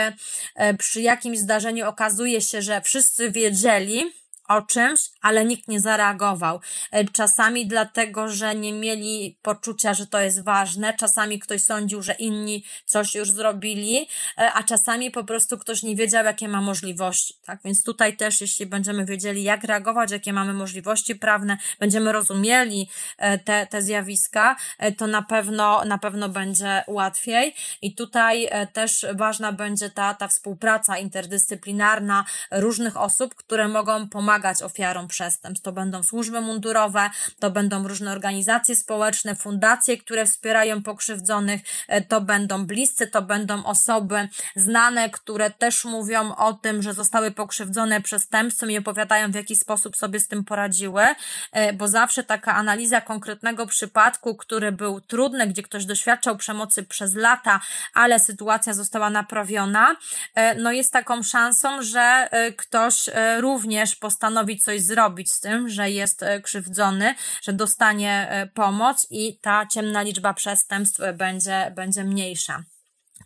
[0.56, 6.60] e, przy jakimś zdarzeniu okazuje się, że wszyscy wiedzieli, o czymś, ale nikt nie zareagował.
[6.92, 12.14] E, czasami dlatego, że nie mieli poczucia, że to jest ważne, czasami ktoś sądził, że
[12.14, 17.34] inni coś już zrobili, e, a czasami po prostu ktoś nie wiedział, jakie ma możliwości.
[17.46, 22.90] Tak więc tutaj też, jeśli będziemy wiedzieli, jak reagować, jakie mamy możliwości prawne, będziemy rozumieli
[23.18, 24.56] e, te, te zjawiska,
[24.98, 27.56] to na pewno, na pewno będzie łatwiej.
[27.82, 34.62] I tutaj też ważna będzie ta, ta współpraca interdyscyplinarna różnych osób, które mogą pomagać pomagać
[34.62, 35.66] ofiarom przestępstw.
[35.66, 37.10] To będą służby mundurowe,
[37.40, 43.66] to będą różne organizacje społeczne, fundacje, które wspierają pokrzywdzonych, e, to będą bliscy, to będą
[43.66, 49.56] osoby znane, które też mówią o tym, że zostały pokrzywdzone przestępstwem i opowiadają, w jaki
[49.56, 51.04] sposób sobie z tym poradziły,
[51.52, 57.16] e, bo zawsze taka analiza konkretnego przypadku, który był trudny, gdzie ktoś doświadczał przemocy przez
[57.16, 57.60] lata,
[57.94, 59.96] ale sytuacja została naprawiona,
[60.36, 63.10] e, no jest taką szansą, że ktoś
[63.40, 69.66] również postawi postanowi coś zrobić z tym, że jest krzywdzony, że dostanie pomoc i ta
[69.66, 72.64] ciemna liczba przestępstw będzie, będzie mniejsza.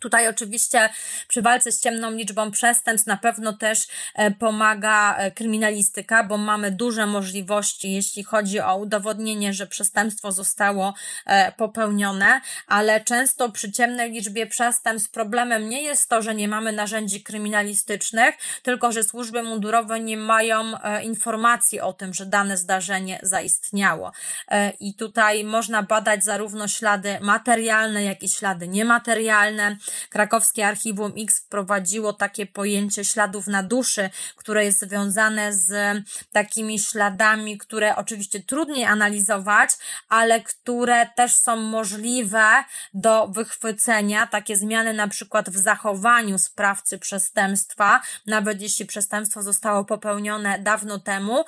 [0.00, 0.88] Tutaj oczywiście
[1.28, 6.70] przy walce z ciemną liczbą przestępstw na pewno też e, pomaga e, kryminalistyka, bo mamy
[6.70, 10.94] duże możliwości, jeśli chodzi o udowodnienie, że przestępstwo zostało
[11.26, 16.72] e, popełnione, ale często przy ciemnej liczbie przestępstw problemem nie jest to, że nie mamy
[16.72, 20.72] narzędzi kryminalistycznych, tylko że służby mundurowe nie mają
[21.02, 24.12] informacji o tym, że dane zdarzenie zaistniało.
[24.80, 29.76] I tutaj można badać zarówno ślady materialne, jak i ślady niematerialne.
[30.10, 35.70] Krakowskie Archiwum X wprowadziło takie pojęcie śladów na duszy, które jest związane z
[36.32, 39.70] takimi śladami, które oczywiście trudniej analizować,
[40.08, 42.64] ale które też są możliwe
[42.94, 44.26] do wychwycenia.
[44.26, 51.40] Takie zmiany na przykład w zachowaniu sprawcy przestępstwa, nawet jeśli przestępstwo zostało popełnione dawno temu
[51.40, 51.44] y,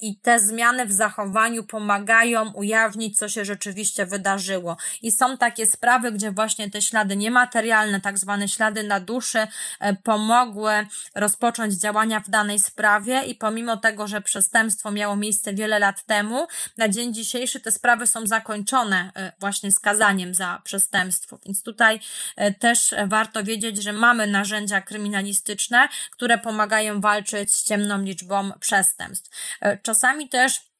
[0.00, 4.76] i te zmiany w zachowaniu pomagają ujawnić, co się rzeczywiście wydarzyło.
[5.02, 9.46] I są takie sprawy, gdzie właśnie te ślady niematerialne materialne, tak zwane ślady na duszy,
[9.80, 15.78] e, pomogły rozpocząć działania w danej sprawie i pomimo tego, że przestępstwo miało miejsce wiele
[15.78, 16.46] lat temu,
[16.78, 21.38] na dzień dzisiejszy te sprawy są zakończone e, właśnie skazaniem za przestępstwo.
[21.46, 22.00] Więc tutaj
[22.36, 29.30] e, też warto wiedzieć, że mamy narzędzia kryminalistyczne, które pomagają walczyć z ciemną liczbą przestępstw.
[29.82, 30.73] Czasami też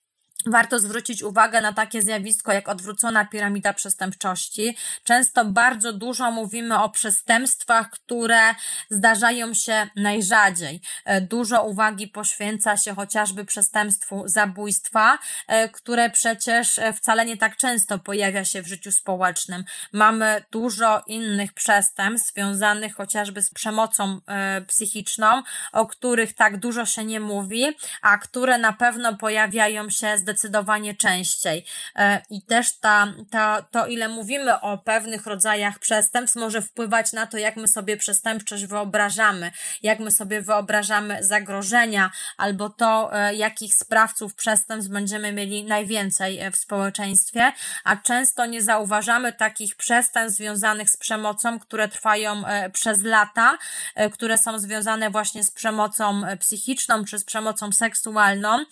[0.46, 4.76] Warto zwrócić uwagę na takie zjawisko jak odwrócona piramida przestępczości.
[5.04, 8.40] Często bardzo dużo mówimy o przestępstwach, które
[8.90, 10.80] zdarzają się najrzadziej.
[11.04, 17.56] E, dużo uwagi poświęca się chociażby przestępstwu zabójstwa, e, które przecież e, wcale nie tak
[17.56, 19.64] często pojawia się w życiu społecznym.
[19.92, 24.20] Mamy dużo innych przestępstw związanych chociażby z przemocą
[24.66, 25.42] psychiczną,
[25.72, 30.94] o których tak dużo się nie mówi, a które na pewno pojawiają się zdecydowanie zdecydowanie
[30.94, 31.64] częściej.
[31.96, 37.26] E, I też ta, ta, to, ile mówimy o pewnych rodzajach przestępstw, może wpływać na
[37.26, 39.50] to, jak my sobie przestępczość wyobrażamy,
[39.82, 46.50] jak my sobie wyobrażamy zagrożenia, albo to, e, jakich sprawców przestępstw będziemy mieli najwięcej e,
[46.50, 47.52] w społeczeństwie,
[47.84, 53.58] a często nie zauważamy takich przestępstw związanych z przemocą, które trwają przez lata,
[54.12, 58.64] które są związane właśnie z przemocą psychiczną czy z przemocą seksualną,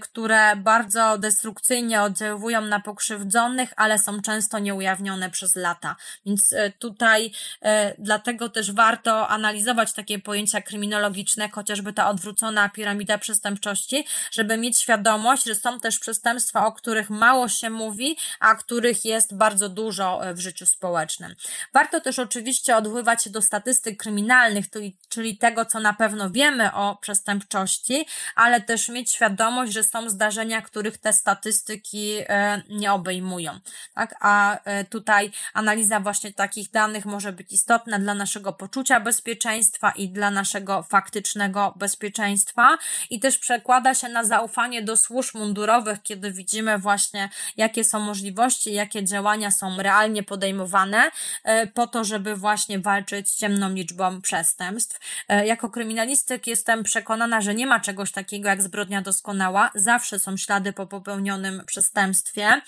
[0.00, 5.96] które bardzo bardzo destrukcyjnie oddziałują na pokrzywdzonych, ale są często nieujawnione przez lata.
[6.26, 7.32] Więc e, tutaj
[7.62, 14.78] e, dlatego też warto analizować takie pojęcia kryminologiczne, chociażby ta odwrócona piramida przestępczości, żeby mieć
[14.78, 20.26] świadomość, że są też przestępstwa, o których mało się mówi, a których jest bardzo dużo
[20.26, 21.34] e, w życiu społecznym.
[21.72, 24.64] Warto też oczywiście odbywać się do statystyk kryminalnych,
[25.08, 30.62] czyli tego, co na pewno wiemy o przestępczości, ale też mieć świadomość, że są zdarzenia,
[30.62, 33.58] których których te statystyki e, nie obejmują.
[33.94, 34.14] Tak?
[34.20, 40.08] A e, tutaj analiza właśnie takich danych może być istotna dla naszego poczucia bezpieczeństwa i
[40.08, 42.78] dla naszego faktycznego bezpieczeństwa
[43.10, 48.72] i też przekłada się na zaufanie do służb mundurowych, kiedy widzimy właśnie, jakie są możliwości,
[48.72, 51.10] jakie działania są realnie podejmowane
[51.44, 55.00] e, po to, żeby właśnie walczyć z ciemną liczbą przestępstw.
[55.44, 59.70] Jako kryminalistyk jestem przekonana, że nie ma czegoś takiego jak zbrodnia doskonała.
[59.74, 62.60] Zawsze są ślady po popełnionym przestępstwie,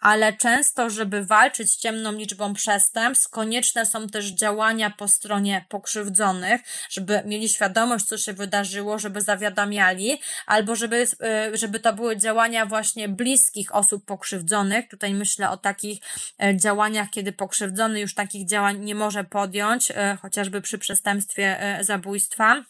[0.00, 6.60] ale często, żeby walczyć z ciemną liczbą przestępstw, konieczne są też działania po stronie pokrzywdzonych,
[6.90, 11.06] żeby mieli świadomość, co się wydarzyło, żeby zawiadamiali, albo żeby,
[11.52, 14.88] y, żeby to były działania właśnie bliskich osób pokrzywdzonych.
[14.88, 15.98] Tutaj myślę o takich
[16.42, 21.84] e, działaniach, kiedy pokrzywdzony już takich działań nie może podjąć, e, chociażby przy przestępstwie e,
[21.84, 22.64] zabójstwa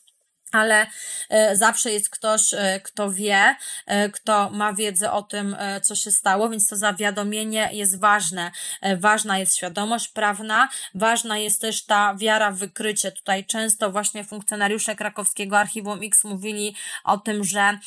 [0.52, 0.86] ale
[1.28, 6.10] e, zawsze jest ktoś, e, kto wie, e, kto ma wiedzę o tym, co się
[6.10, 8.50] stało, więc to zawiadomienie jest ważne.
[8.98, 13.12] Ważna jest świadomość prawna, ważna jest też ta wiara w wykrycie.
[13.12, 17.78] Tutaj często właśnie funkcjonariusze krakowskiego Archiwum X mówili o tym, że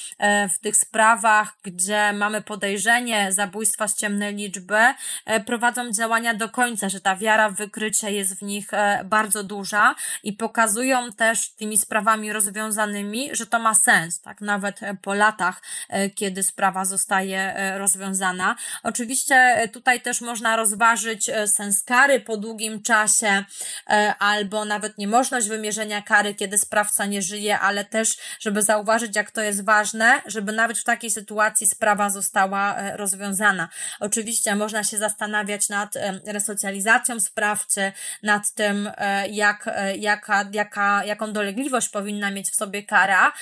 [0.55, 4.93] w tych sprawach, gdzie mamy podejrzenie zabójstwa z ciemnej liczby,
[5.45, 8.67] prowadzą działania do końca, że ta wiara w wykrycie jest w nich
[9.05, 14.83] bardzo duża i pokazują też tymi sprawami rozwiązania rozwiązanymi, że to ma sens, tak, nawet
[14.83, 18.55] e, po latach, e, kiedy sprawa zostaje e, rozwiązana.
[18.83, 23.43] Oczywiście tutaj też można rozważyć sens kary po długim czasie,
[24.19, 29.41] albo nawet niemożność wymierzenia kary, kiedy sprawca nie żyje, ale też, żeby zauważyć, jak to
[29.41, 33.69] jest ważne, żeby nawet w takiej sytuacji sprawa została rozwiązana.
[33.99, 35.95] Oczywiście można się zastanawiać nad
[36.25, 37.91] resocjalizacją sprawcy,
[38.23, 38.91] nad tym,
[39.29, 43.33] jak, jaka, jaka, jaką dolegliwość powinna mieć mieć w sobie kara,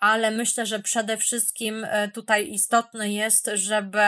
[0.00, 4.02] ale myślę, że przede wszystkim tutaj istotne jest, żeby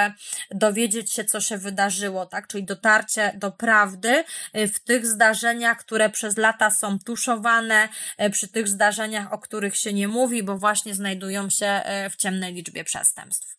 [0.50, 2.46] dowiedzieć się, co się wydarzyło, tak?
[2.48, 4.24] Czyli dotarcie do prawdy
[4.54, 7.88] w tych zdarzeniach, które przez lata są tuszowane,
[8.32, 12.84] przy tych zdarzeniach, o których się nie mówi, bo właśnie znajdują się w ciemnej liczbie
[12.84, 13.56] przestępstw.